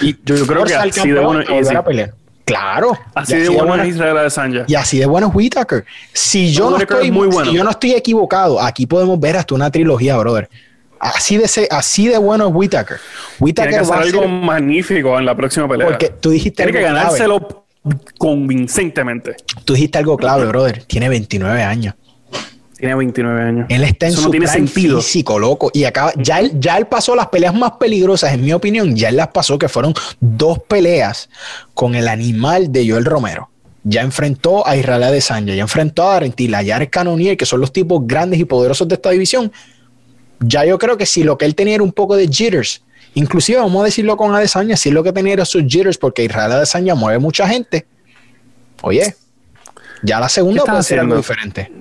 [0.02, 1.76] Y yo, yo creo que así de campeón bueno Easy.
[1.76, 2.14] a pelear.
[2.52, 2.98] Claro.
[3.16, 4.66] Así de bueno es Israel Adesanya.
[4.68, 5.86] y así de bueno es Whitaker.
[6.14, 7.50] Si yo, no estoy, es muy bueno.
[7.50, 10.50] si yo no estoy equivocado, aquí podemos ver hasta una trilogía, brother.
[11.00, 12.98] Así de, así de bueno es Whitaker.
[12.98, 15.88] Tiene Whitaker que hacer va a algo ser- magnífico en la próxima pelea.
[15.88, 17.18] Porque tú dijiste Tiene que algo clave.
[17.20, 17.66] ganárselo
[18.20, 19.36] convincentemente.
[19.66, 20.84] Tú dijiste algo clave, brother.
[20.86, 21.96] Tiene 29 años.
[22.82, 23.66] Tiene 29 años.
[23.70, 25.02] Él está en Eso su no tiene prime sentido.
[25.04, 25.70] físico, loco.
[25.72, 29.10] Y acaba, ya él, ya él pasó las peleas más peligrosas, en mi opinión, ya
[29.10, 31.30] él las pasó, que fueron dos peleas
[31.76, 33.52] con el animal de Joel Romero.
[33.84, 37.72] Ya enfrentó a Israel Adesanya, ya enfrentó a Darentila, a Jared Cannonier, que son los
[37.72, 39.52] tipos grandes y poderosos de esta división.
[40.40, 42.82] Ya yo creo que si lo que él tenía era un poco de jitters,
[43.14, 46.54] inclusive vamos a decirlo con Adesanya, si lo que tenía era sus jitters, porque Israel
[46.54, 47.86] Adesanya mueve mucha gente.
[48.82, 49.16] Oye,
[50.02, 51.72] ya la segunda ¿Qué estás puede ser algo diferente.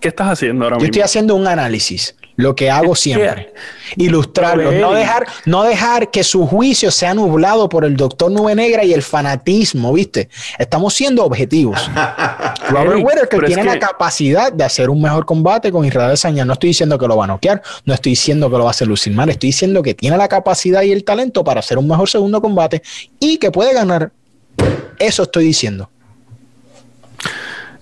[0.00, 0.86] ¿Qué estás haciendo ahora Yo mismo?
[0.86, 3.52] estoy haciendo un análisis, lo que hago siempre.
[3.96, 8.82] Ilustrarlo, no dejar, no dejar que su juicio sea nublado por el doctor Nube Negra
[8.84, 10.30] y el fanatismo, ¿viste?
[10.58, 11.90] Estamos siendo objetivos.
[12.70, 16.44] Robert Whittaker tiene la que- capacidad de hacer un mejor combate con Israel Adesanya.
[16.44, 18.72] No estoy diciendo que lo va a noquear, no estoy diciendo que lo va a
[18.72, 21.88] hacer lucir mal, estoy diciendo que tiene la capacidad y el talento para hacer un
[21.88, 22.82] mejor segundo combate
[23.18, 24.12] y que puede ganar.
[24.98, 25.90] Eso estoy diciendo.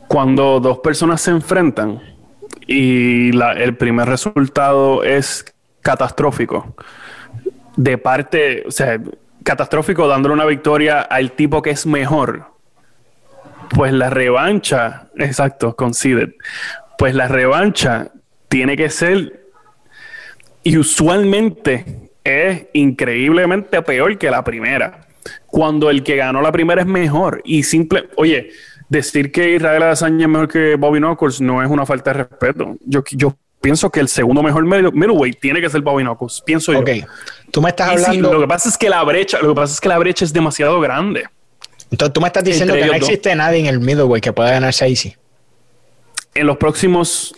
[0.08, 2.00] Cuando dos personas se enfrentan
[2.66, 5.44] y la- el primer resultado es
[5.82, 6.74] catastrófico,
[7.76, 8.98] de parte, o sea,
[9.44, 12.46] catastrófico dándole una victoria al tipo que es mejor,
[13.70, 16.30] pues la revancha, exacto, conceded,
[16.96, 18.08] pues la revancha
[18.48, 19.46] tiene que ser,
[20.64, 25.06] y usualmente es increíblemente peor que la primera.
[25.46, 28.50] Cuando el que ganó la primera es mejor y simple, oye,
[28.88, 32.76] decir que Israel Adesanya es mejor que Bobby Knuckles no es una falta de respeto.
[32.84, 36.72] Yo, yo pienso que el segundo mejor middle- middleweight tiene que ser Bobby Knuckles, pienso
[36.72, 36.80] yo.
[36.80, 36.90] Ok,
[37.50, 38.32] tú me estás Y hablando.
[38.34, 40.32] lo que pasa es que la brecha, lo que pasa es que la brecha es
[40.32, 41.24] demasiado grande.
[41.90, 43.08] Entonces tú me estás diciendo Entre que no dos.
[43.08, 45.16] existe nadie en el middleweight que pueda ganarse a Easy.
[46.34, 47.34] En los próximos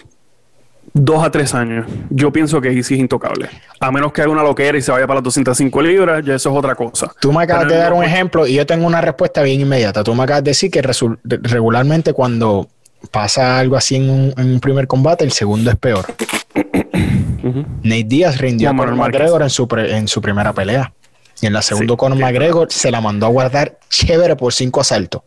[0.92, 3.48] dos a tres años, yo pienso que Easy es intocable.
[3.78, 6.50] A menos que haga una loquera y se vaya para las 205 libras, ya eso
[6.50, 7.12] es otra cosa.
[7.20, 10.02] Tú me acabas Pero de dar un ejemplo y yo tengo una respuesta bien inmediata.
[10.02, 10.82] Tú me acabas de decir que
[11.42, 12.68] regularmente cuando
[13.10, 16.04] pasa algo así en un, en un primer combate, el segundo es peor.
[17.82, 18.96] Nate Díaz rindió a Conor.
[18.96, 20.92] McGregor en su, pre- en su primera pelea.
[21.40, 24.80] Y en la segunda, Sí, Conor McGregor se la mandó a guardar chévere por cinco
[24.80, 25.22] asaltos.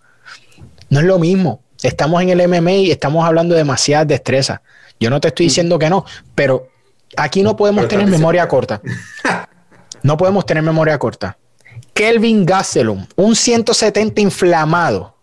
[0.89, 1.61] No es lo mismo.
[1.81, 4.59] Estamos en el MMA y estamos hablando de demasiadas destrezas.
[4.99, 6.69] Yo no te estoy diciendo que no, pero
[7.17, 8.81] aquí no podemos Pero tener memoria corta.
[10.03, 11.37] No podemos tener memoria corta.
[11.93, 15.15] Kelvin Gastelum, un 170 inflamado,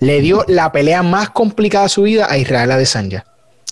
[0.00, 3.24] le dio la pelea más complicada de su vida a Israel Adesanya.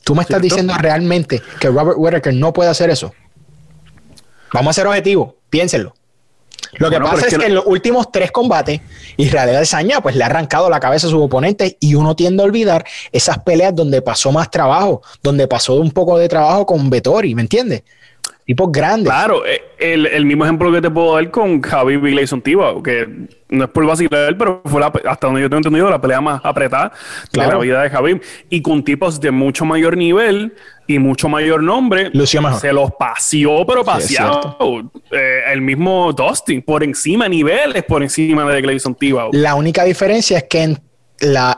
[0.04, 0.42] ¿Tú me estás ¿Cierto?
[0.54, 3.12] diciendo realmente que Robert Whittaker no puede hacer eso?
[4.52, 5.94] Vamos a ser objetivos, piénsenlo.
[6.78, 8.80] Lo que Bueno, pasa es es que, que en los últimos tres combates,
[9.16, 12.46] Israel Adesanya pues le ha arrancado la cabeza a sus oponentes y uno tiende a
[12.46, 17.34] olvidar esas peleas donde pasó más trabajo, donde pasó un poco de trabajo con Vettori,
[17.34, 17.82] ¿me entiendes?
[18.46, 19.10] Tipos grandes.
[19.10, 22.74] Claro, eh, el, el mismo ejemplo que te puedo dar con Javi y Gleison Tiva,
[22.82, 23.08] que
[23.48, 26.42] no es por vacilar, pero fue la, hasta donde yo tengo entendido la pelea más
[26.44, 27.52] apretada de Claro.
[27.52, 28.20] la vida de Javi.
[28.50, 30.54] Y con tipos de mucho mayor nivel
[30.86, 32.60] y mucho mayor nombre, mejor.
[32.60, 34.90] se los paseó, pero paseado.
[35.10, 39.28] Eh, el mismo Dustin, por encima, niveles por encima de Gleison Tiva.
[39.32, 40.78] La única diferencia es que en
[41.20, 41.56] la,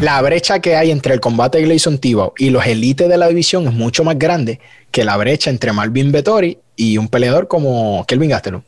[0.00, 3.26] la brecha que hay entre el combate de Gleison Tibau y los élites de la
[3.28, 4.60] división es mucho más grande
[4.92, 8.62] que la brecha entre Malvin Vettori y un peleador como Kelvin Gastelum.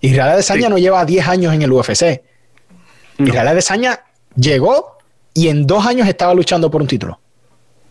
[0.00, 0.68] Israel Adesanya Sí.
[0.70, 2.22] no lleva 10 años en el UFC.
[3.18, 3.28] No.
[3.28, 4.00] Israel Adesanya
[4.34, 4.98] llegó
[5.34, 7.20] y en dos años estaba luchando por un título.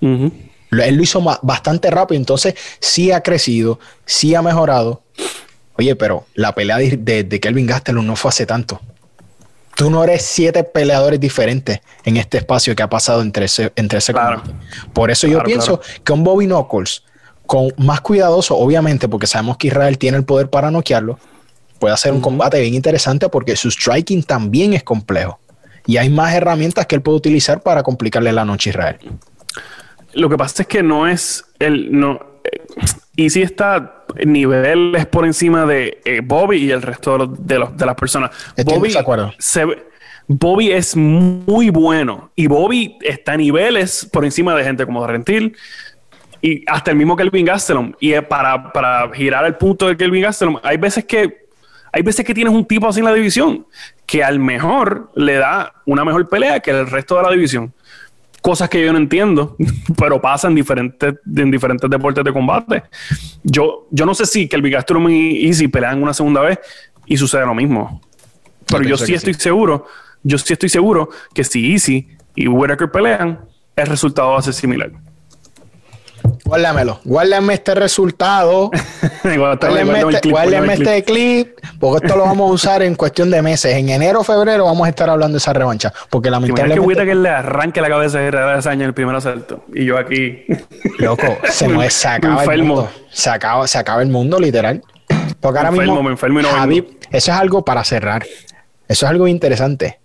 [0.02, 5.02] Él lo hizo bastante rápido, entonces sí ha crecido, sí ha mejorado.
[5.78, 8.82] Oye, pero la pelea de, de- de Kelvin Gastelum no fue hace tanto.
[9.76, 14.00] Tú no eres siete peleadores diferentes en este espacio que ha pasado entre ese, entre
[14.00, 14.42] ese Claro.
[14.94, 17.04] Por eso yo Claro, pienso que un Bobby Knuckles,
[17.46, 21.20] con más cuidadoso, obviamente, porque sabemos que Israel tiene el poder para noquearlo,
[21.80, 25.40] puede hacer un combate bien interesante porque su striking también es complejo.
[25.88, 28.98] Y hay más herramientas que él puede utilizar para complicarle la noche a Israel.
[30.14, 31.98] Lo que pasa es que no es el.
[31.98, 32.62] No, eh,
[33.18, 37.96] Easy está niveles por encima de eh, Bobby y el resto de, los- de, las
[37.96, 38.32] personas.
[38.56, 38.94] Estoy Bobby,
[39.38, 39.66] se
[40.28, 45.56] Bobby es muy bueno y Bobby está a niveles por encima de gente como Rentil
[46.46, 47.94] y hasta el mismo Kelvin Gastelum.
[48.00, 51.46] Y eh, para, para girar el punto de Kelvin Gastelum, hay veces que
[51.92, 53.66] hay veces que tienes un tipo así en la división
[54.06, 57.74] que al mejor le da una mejor pelea que el resto de la división
[58.42, 59.56] cosas que yo no entiendo,
[59.98, 62.84] pero pasan en diferentes, en diferentes deportes de combate.
[63.42, 66.60] Yo, yo no sé si el Gastelum y Easy pelean una segunda vez
[67.08, 68.02] y sucede lo mismo.
[68.68, 69.40] Pero yo, sí estoy sí.
[69.40, 69.88] seguro,
[70.22, 73.40] yo sí estoy seguro que si Easy y Whitaker pelean,
[73.76, 74.92] el resultado va a ser similar.
[76.46, 78.70] Guárdamelo, guárdame este resultado,
[79.24, 83.42] guárdame este, clip, guárdame este clip, porque esto lo vamos a usar en cuestión de
[83.42, 83.76] meses.
[83.76, 86.62] En enero o febrero vamos a estar hablando de esa revancha, porque ¿Te imaginas que
[86.62, 89.66] lamentablemente, Whitaker le arranque la cabeza de Herrera en el primer asalto?
[89.74, 90.46] Y yo aquí.
[91.00, 94.84] loco, se, mueve, se acaba el mundo, se acaba, se acaba el mundo literal.
[95.40, 96.88] Porque ahora Me enfermo, mismo, me enfermo y no vengo.
[97.10, 98.24] eso es algo para cerrar,
[98.88, 100.00] eso es algo interesante.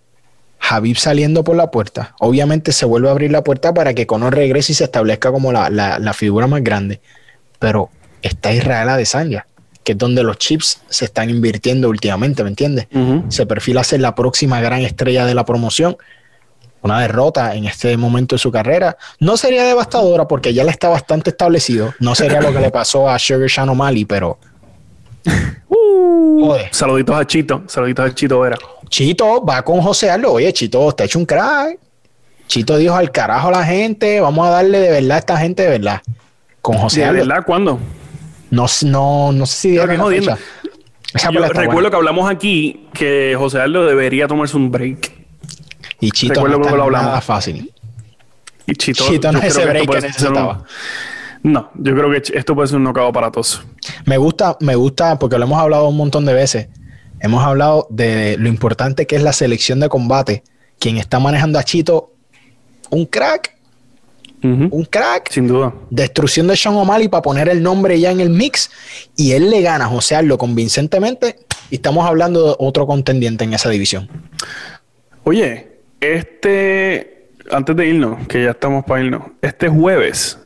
[0.69, 4.35] Habib saliendo por la puerta, obviamente se vuelve a abrir la puerta para que Conor
[4.35, 7.01] regrese y se establezca como la, la- la figura más grande.
[7.59, 7.89] Pero
[8.21, 9.45] está Israel Adesanya,
[9.83, 12.87] que es donde los chips se están invirtiendo últimamente, ¿me entiendes?
[13.29, 15.97] Se perfila ser la próxima gran estrella de la promoción.
[16.83, 20.89] Una derrota en este momento de su carrera no sería devastadora porque ya le está
[20.89, 21.93] bastante establecido.
[21.99, 24.39] No sería lo que le pasó a Sugar Sean O'Malley, pero
[25.73, 28.57] Uh, saluditos a Chito, saluditos a Chito Vera.
[28.89, 30.33] Chito va con José Aldo.
[30.33, 31.77] Oye, Chito, está hecho un crack.
[32.47, 35.63] Chito dijo al carajo a la gente, vamos a darle de verdad a esta gente
[35.63, 36.01] de verdad.
[36.61, 37.25] Con José ¿De Aldo.
[37.25, 37.79] verdad cuándo?
[38.49, 40.09] No, no, no sé si Yo recuerdo
[41.71, 41.89] buena.
[41.89, 45.11] que hablamos aquí que José Aldo debería tomarse un break.
[46.01, 47.07] Y Chito recuerdo no está lo hablamos.
[47.07, 47.71] nada fácil.
[48.65, 50.63] Y Chito, Chito no es ese break que un- necesitaba.
[51.43, 53.63] No, yo creo que esto puede ser un knockout para todos.
[54.05, 56.67] Me gusta, me gusta, porque lo hemos hablado un montón de veces.
[57.19, 60.43] Hemos hablado de lo importante que es la selección de combate.
[60.79, 62.13] Quien está manejando a Chito,
[62.89, 63.55] un crack,
[64.43, 65.31] un crack.
[65.31, 65.73] Sin duda.
[65.89, 68.71] Destrucción de Sean O'Malley para poner el nombre ya en el mix.
[69.15, 71.37] Y él le gana a José Aldo convincentemente.
[71.69, 74.09] Y estamos hablando de otro contendiente en esa división.
[75.23, 80.39] Oye, este, antes de irnos, que ya estamos para irnos, este jueves,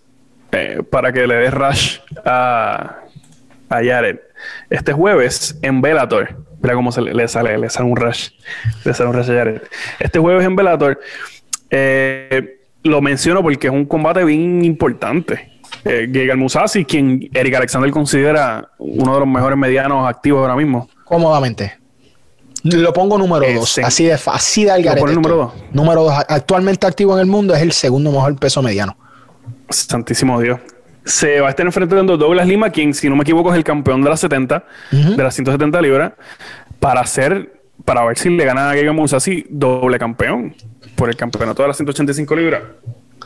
[0.56, 2.97] eh, para que le dé rush a,
[3.70, 4.18] a Jared,
[4.70, 8.30] este jueves en Bellator, mira cómo se le, le sale, le sale un rush,
[8.84, 9.62] le sale un rush a Jared.
[9.99, 10.99] Este jueves en Bellator,
[11.70, 15.51] eh, lo menciono porque es un combate bien importante.
[15.84, 20.88] Eh, Gigal Musasi, quien Eric Alexander considera uno de los mejores medianos activos ahora mismo.
[21.03, 21.78] Cómodamente.
[22.64, 23.70] Lo pongo número Eh, dos.
[23.70, 23.82] sí.
[23.84, 25.60] Así de, así de algarete pone número estoy.
[25.62, 25.74] dos?
[25.76, 26.14] Número dos.
[26.28, 28.97] Actualmente activo en el mundo es el segundo mejor peso mediano.
[29.70, 30.59] Santísimo Dios.
[31.03, 34.01] Se va a estar enfrentando Douglas Lima, quien, si no me equivoco, es el campeón
[34.01, 36.13] de las 70, de las 170 libras,
[36.80, 37.51] para ser
[37.84, 40.55] para ver si le gana a Giga Musasi doble campeón
[40.95, 42.61] por el campeonato de las 185 libras.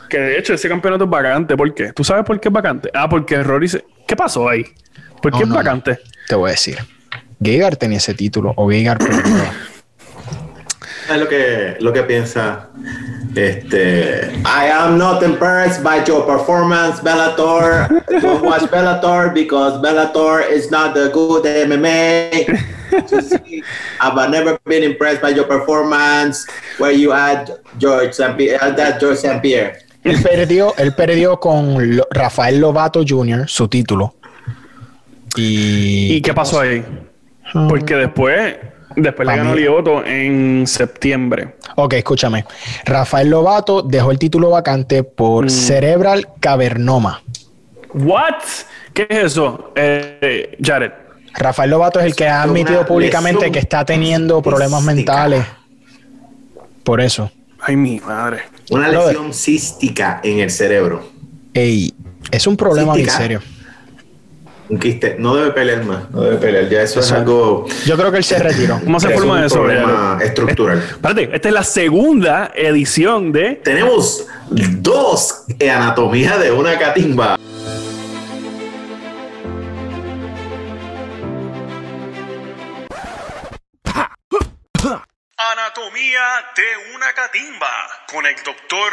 [0.08, 1.56] Que de hecho ese campeonato es vacante.
[1.56, 1.92] ¿Por qué?
[1.92, 2.90] ¿Tú sabes por qué es vacante?
[2.92, 3.84] Ah, porque Rory se...
[4.06, 4.64] ¿Qué pasó ahí?
[5.22, 5.98] ¿Por qué No, es no, vacante?
[6.26, 6.78] Te voy a decir.
[7.42, 8.70] Geiger tenía ese título, o.
[8.70, 8.84] Es
[11.16, 12.68] lo que, lo que piensa.
[13.34, 17.88] Este, I am not impressed by your performance, Bellator.
[18.20, 22.46] Don't watch Bellator because Bellator is not a good MMA.
[23.08, 23.62] To see,
[24.00, 26.44] I've never been impressed by your performance.
[26.78, 28.36] Where you at George St.
[28.36, 28.58] Pierre?
[28.76, 29.40] that George St.
[29.40, 29.78] Pierre.
[30.02, 33.48] él perdió, él perdió con Lo- Rafael Lobato Jr.
[33.48, 34.14] su título.
[35.36, 36.84] Y, ¿Y qué pasó ahí?
[37.68, 38.56] Porque después,
[38.96, 41.54] después le ganó Lioto en septiembre.
[41.76, 42.44] Ok, escúchame.
[42.84, 47.22] Rafael Lobato dejó el título vacante por cerebral cavernoma.
[47.94, 48.34] ¿What?
[48.92, 50.92] ¿Qué es eso, eh, Jared?
[51.34, 55.12] Rafael Lobato es el que ha admitido públicamente que está teniendo problemas cística.
[55.12, 55.46] mentales.
[56.84, 57.30] Por eso.
[57.60, 58.42] Ay, mi madre.
[58.70, 61.08] Una lesión cística en el cerebro.
[61.54, 61.92] Ey,
[62.30, 63.16] es un problema Cística.
[63.16, 63.42] serio.
[64.70, 65.16] Un quiste.
[65.18, 66.08] No debe pelear más.
[66.12, 66.68] No debe pelear.
[66.68, 67.66] Ya eso, es algo.
[67.84, 68.78] Yo creo que él se retiró.
[68.84, 69.56] ¿Cómo se es forma un eso?
[69.56, 70.78] problema estructural.
[70.78, 74.26] Espérate, esta es la segunda edición de Tenemos
[74.78, 77.36] dos anatomía de una catimba.
[85.36, 86.20] Anatomía
[86.54, 87.66] de una catimba
[88.12, 88.92] con el doctor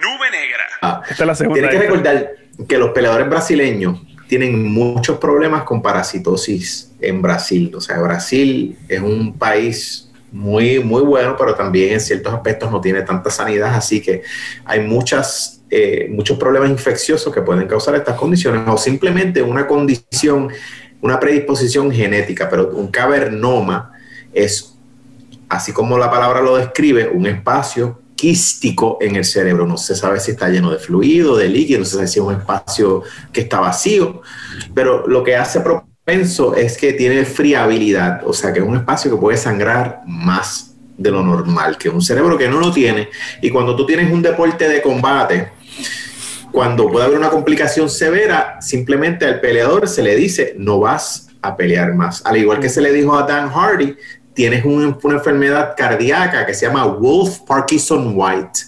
[0.00, 1.02] Nube Negra.
[1.08, 1.60] Esta es la segunda.
[1.60, 2.30] Tienes que recordar
[2.68, 3.98] que los peleadores brasileños
[4.28, 7.72] tienen muchos problemas con parasitosis en Brasil.
[7.74, 12.80] O sea, Brasil es un país muy, muy bueno, pero también en ciertos aspectos no
[12.80, 14.22] tiene tanta sanidad, así que
[14.64, 20.50] hay muchas, eh, muchos problemas infecciosos que pueden causar estas condiciones o simplemente una condición,
[21.00, 23.92] una predisposición genética, pero un cavernoma
[24.32, 24.76] es
[25.48, 29.66] así como la palabra lo describe, un espacio quístico en el cerebro.
[29.66, 32.24] No se sabe si está lleno de fluido, de líquido, no se sabe si es
[32.24, 33.02] un espacio
[33.32, 34.22] que está vacío,
[34.74, 39.10] pero lo que hace propenso es que tiene friabilidad, o sea que es un espacio
[39.10, 43.10] que puede sangrar más de lo normal, que un cerebro que no lo tiene.
[43.42, 45.52] Y cuando tú tienes un deporte de combate,
[46.50, 51.56] cuando puede haber una complicación severa, simplemente al peleador se le dice, no vas a
[51.56, 52.24] pelear más.
[52.24, 53.94] Al igual que se le dijo a Dan Hardy,
[54.36, 58.60] tienes un- una enfermedad cardíaca que se llama Wolf Parkinson White.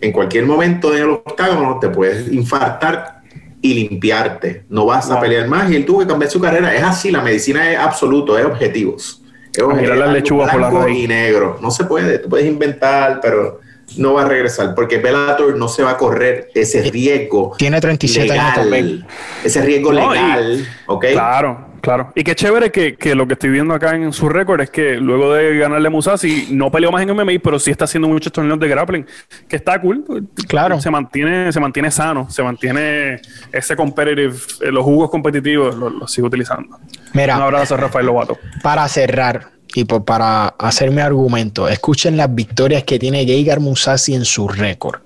[0.00, 3.20] En cualquier momento en el octágono te puedes infartar
[3.60, 4.64] y limpiarte.
[4.68, 6.74] No vas a pelear más y él tuvo que cambiar su carrera.
[6.74, 9.20] Es así, la medicina es absoluto, es objetivos.
[9.52, 11.04] Es A girar las lechugas por la raíz.
[11.04, 11.58] y negro.
[11.60, 13.60] No se puede, tú puedes inventar, pero
[13.96, 18.30] no va a regresar porque Bellator no se va a correr ese riesgo Tiene 37
[18.32, 19.06] años legal, también.
[19.44, 21.04] ese riesgo No, y- legal, ¿ok?
[21.12, 22.12] Claro, claro.
[22.14, 24.96] Y qué chévere que, que lo que estoy viendo acá en su récord es que
[24.96, 28.32] luego de ganarle a Musasi, no peleó más en MMA, pero sí está haciendo muchos
[28.32, 29.06] torneos de grappling,
[29.48, 30.04] que está cool.
[30.48, 30.80] Claro.
[30.80, 33.20] Se mantiene, se mantiene sano, se mantiene
[33.52, 36.78] ese competitive, eh, los jugos competitivos los, los sigue utilizando.
[37.12, 38.38] Mira, Un abrazo a Rafael Lobato.
[38.62, 44.14] para cerrar y por- para hacer mi argumento, escuchen las victorias que tiene Geigar Musasi
[44.14, 45.00] en su récord.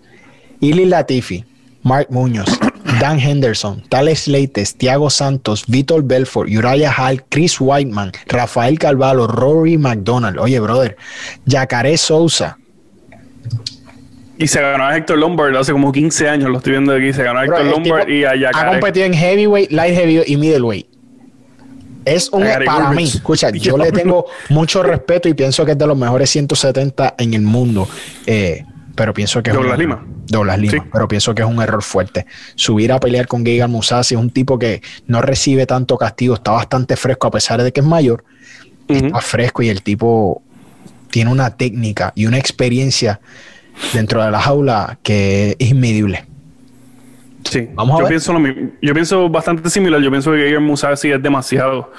[0.60, 1.44] Ili Latifi,
[1.82, 2.48] Mark Muñoz,
[3.00, 9.78] Dan Henderson, Tales Leites, Thiago Santos, Vitor Belfort, Uriah Hall, Chris Whiteman, Rafael Calvalo, Rory
[9.78, 10.96] McDonald, oye brother,
[11.46, 12.58] Yacaré Sousa,
[14.38, 17.12] Y se ganó a Héctor Lombard hace como 15 años, lo estoy viendo aquí.
[17.12, 18.70] Se ganó a Héctor Lombard y a ha Yacaré.
[18.72, 20.86] competido en heavyweight, light heavyweight y middleweight.
[22.04, 25.86] Es un para mí, escucha, yo le tengo mucho respeto y pienso que es de
[25.86, 27.86] los mejores 170 en el mundo.
[28.26, 28.64] Eh,
[28.98, 30.04] pero pienso que es Douglas un Lima.
[30.26, 30.78] Douglas Lima, Sí.
[30.92, 32.26] pero pienso que es un error fuerte.
[32.56, 36.50] Subir a pelear con Giga Musasi es un tipo que no recibe tanto castigo, está
[36.50, 38.24] bastante fresco a pesar de que es mayor,
[38.88, 40.42] está fresco y el tipo
[41.10, 43.20] tiene una técnica y una experiencia
[43.92, 46.26] dentro de la jaula que es inmedible.
[47.44, 48.08] Sí, Vamos a yo ver.
[48.08, 48.70] pienso lo mismo.
[48.82, 50.00] Yo pienso bastante similar.
[50.00, 51.90] Yo pienso que Gayer Musasi es demasiado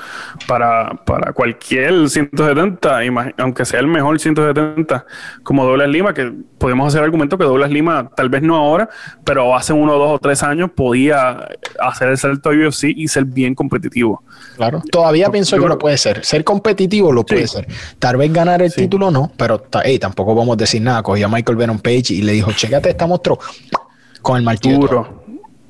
[0.48, 5.06] para, para cualquier 170, imag- aunque sea el mejor 170
[5.44, 8.90] como Douglas Lima, que podemos hacer argumento que Douglas Lima, tal vez no ahora,
[9.24, 11.48] pero hace uno, dos o tres años podía
[11.80, 14.24] hacer el salto a UFC y ser bien competitivo.
[14.58, 14.82] Claro.
[14.92, 16.24] Todavía pienso yo que creo- lo puede ser.
[16.26, 17.56] Ser competitivo lo puede Sí.
[17.56, 17.68] ser.
[17.98, 18.82] Tal vez ganar el Sí.
[18.82, 21.02] título no, pero ta- ey, tampoco vamos a decir nada.
[21.02, 23.40] Cogió a Michael Venom Page y le dijo, chécate esta monstruo
[24.22, 24.76] con el martillo.
[24.76, 24.90] de Thor".
[24.90, 25.19] Duro,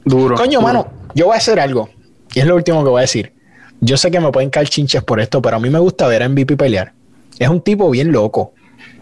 [0.06, 0.36] duro.
[0.36, 0.62] Coño, duro.
[0.62, 1.89] mano, yo voy a hacer algo.
[2.34, 3.34] Y es lo último que voy a decir.
[3.82, 6.22] Yo sé que me pueden caer chinches por esto, pero a mí me gusta ver
[6.24, 6.93] a MVP pelear.
[7.38, 8.54] Es un tipo bien loco.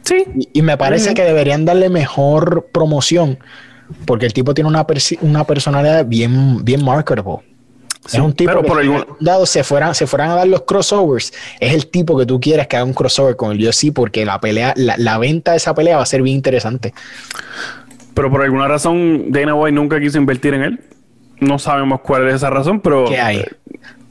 [0.03, 3.39] Sí, Y, y me parece que deberían darle mejor promoción
[4.05, 4.85] porque el tipo tiene una,
[5.21, 7.39] una personalidad bien, bien marketable.
[8.05, 10.61] es un tipo pero que por algún- dado se fueran, se fueran a dar los
[10.63, 14.25] crossovers, es el tipo que tú quieres que haga un crossover con el UFC porque
[14.25, 16.93] la pelea, la, la venta de esa pelea va a ser bien interesante.
[18.17, 20.79] Pero por alguna razón Dana White nunca quiso invertir en él.
[21.39, 23.05] No sabemos cuál es esa razón, pero...
[23.05, 23.45] ¿Qué hay?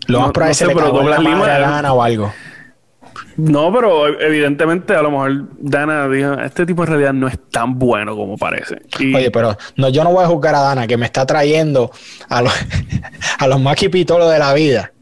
[0.07, 2.33] Lo no- más probable no es que sé, le pero la Lima- Dana o algo.
[3.37, 7.81] No, pero evidentemente a lo mejor Dana dijo, este tipo en realidad no es tan
[7.81, 8.77] bueno como parece.
[9.01, 11.91] Y Oye, pero no, yo no voy a juzgar a Dana que me está trayendo
[12.29, 12.53] a los,
[13.41, 14.93] a los Pitolo de la vida.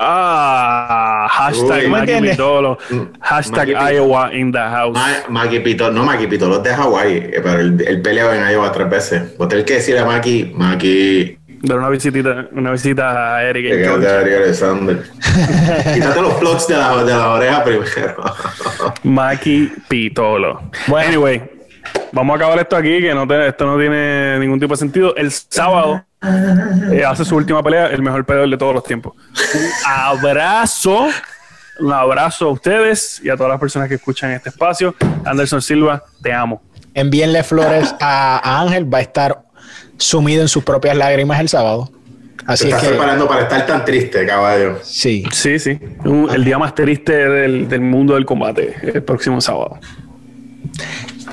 [0.00, 1.88] Ah, hashtag Uy.
[1.90, 2.30] Maggie ¿Me entiendes?
[2.36, 3.90] Pitolo, Mm, hashtag Maggie Pitolo.
[3.92, 4.94] Iowa in the house.
[4.94, 8.48] Ma- Maki Pito, no Maki Pito, los de Hawái, eh, pero el, el peleado en
[8.50, 9.36] Iowa tres veces.
[9.36, 13.66] Vos tenés que decirle a Maki, Maki, Dar una visitita, una visita a Eric.
[13.66, 14.20] que Georgia.
[14.20, 15.02] Ari Alexander.
[15.94, 18.14] Quítate los plugs de la, de la oreja primero.
[19.02, 20.70] Maki Pitolo.
[20.86, 21.08] Bueno.
[21.08, 21.42] Anyway,
[22.12, 25.16] vamos a acabar esto aquí, que no te- esto no tiene ningún tipo de sentido.
[25.16, 29.14] El sábado eh, hace su última pelea, el mejor peleador de todos los tiempos.
[29.54, 31.06] Un abrazo,
[31.80, 34.94] un abrazo a ustedes y a todas las personas que escuchan este espacio.
[35.24, 36.62] Anderson Silva, te amo.
[36.94, 39.42] Envíenle flores a, Ángel, va a estar
[39.96, 41.90] sumido en sus propias lágrimas el sábado.
[42.38, 44.78] Te Así es estás que preparando para estar tan triste, caballo.
[44.82, 45.78] sí, Sí, sí.
[46.04, 49.78] Un- el día más triste del, del mundo del combate, el próximo sábado.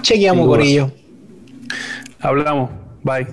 [0.01, 0.45] chequeamos.
[0.47, 0.91] Corillo.
[2.19, 2.69] Hablamos.
[3.03, 3.27] Bye.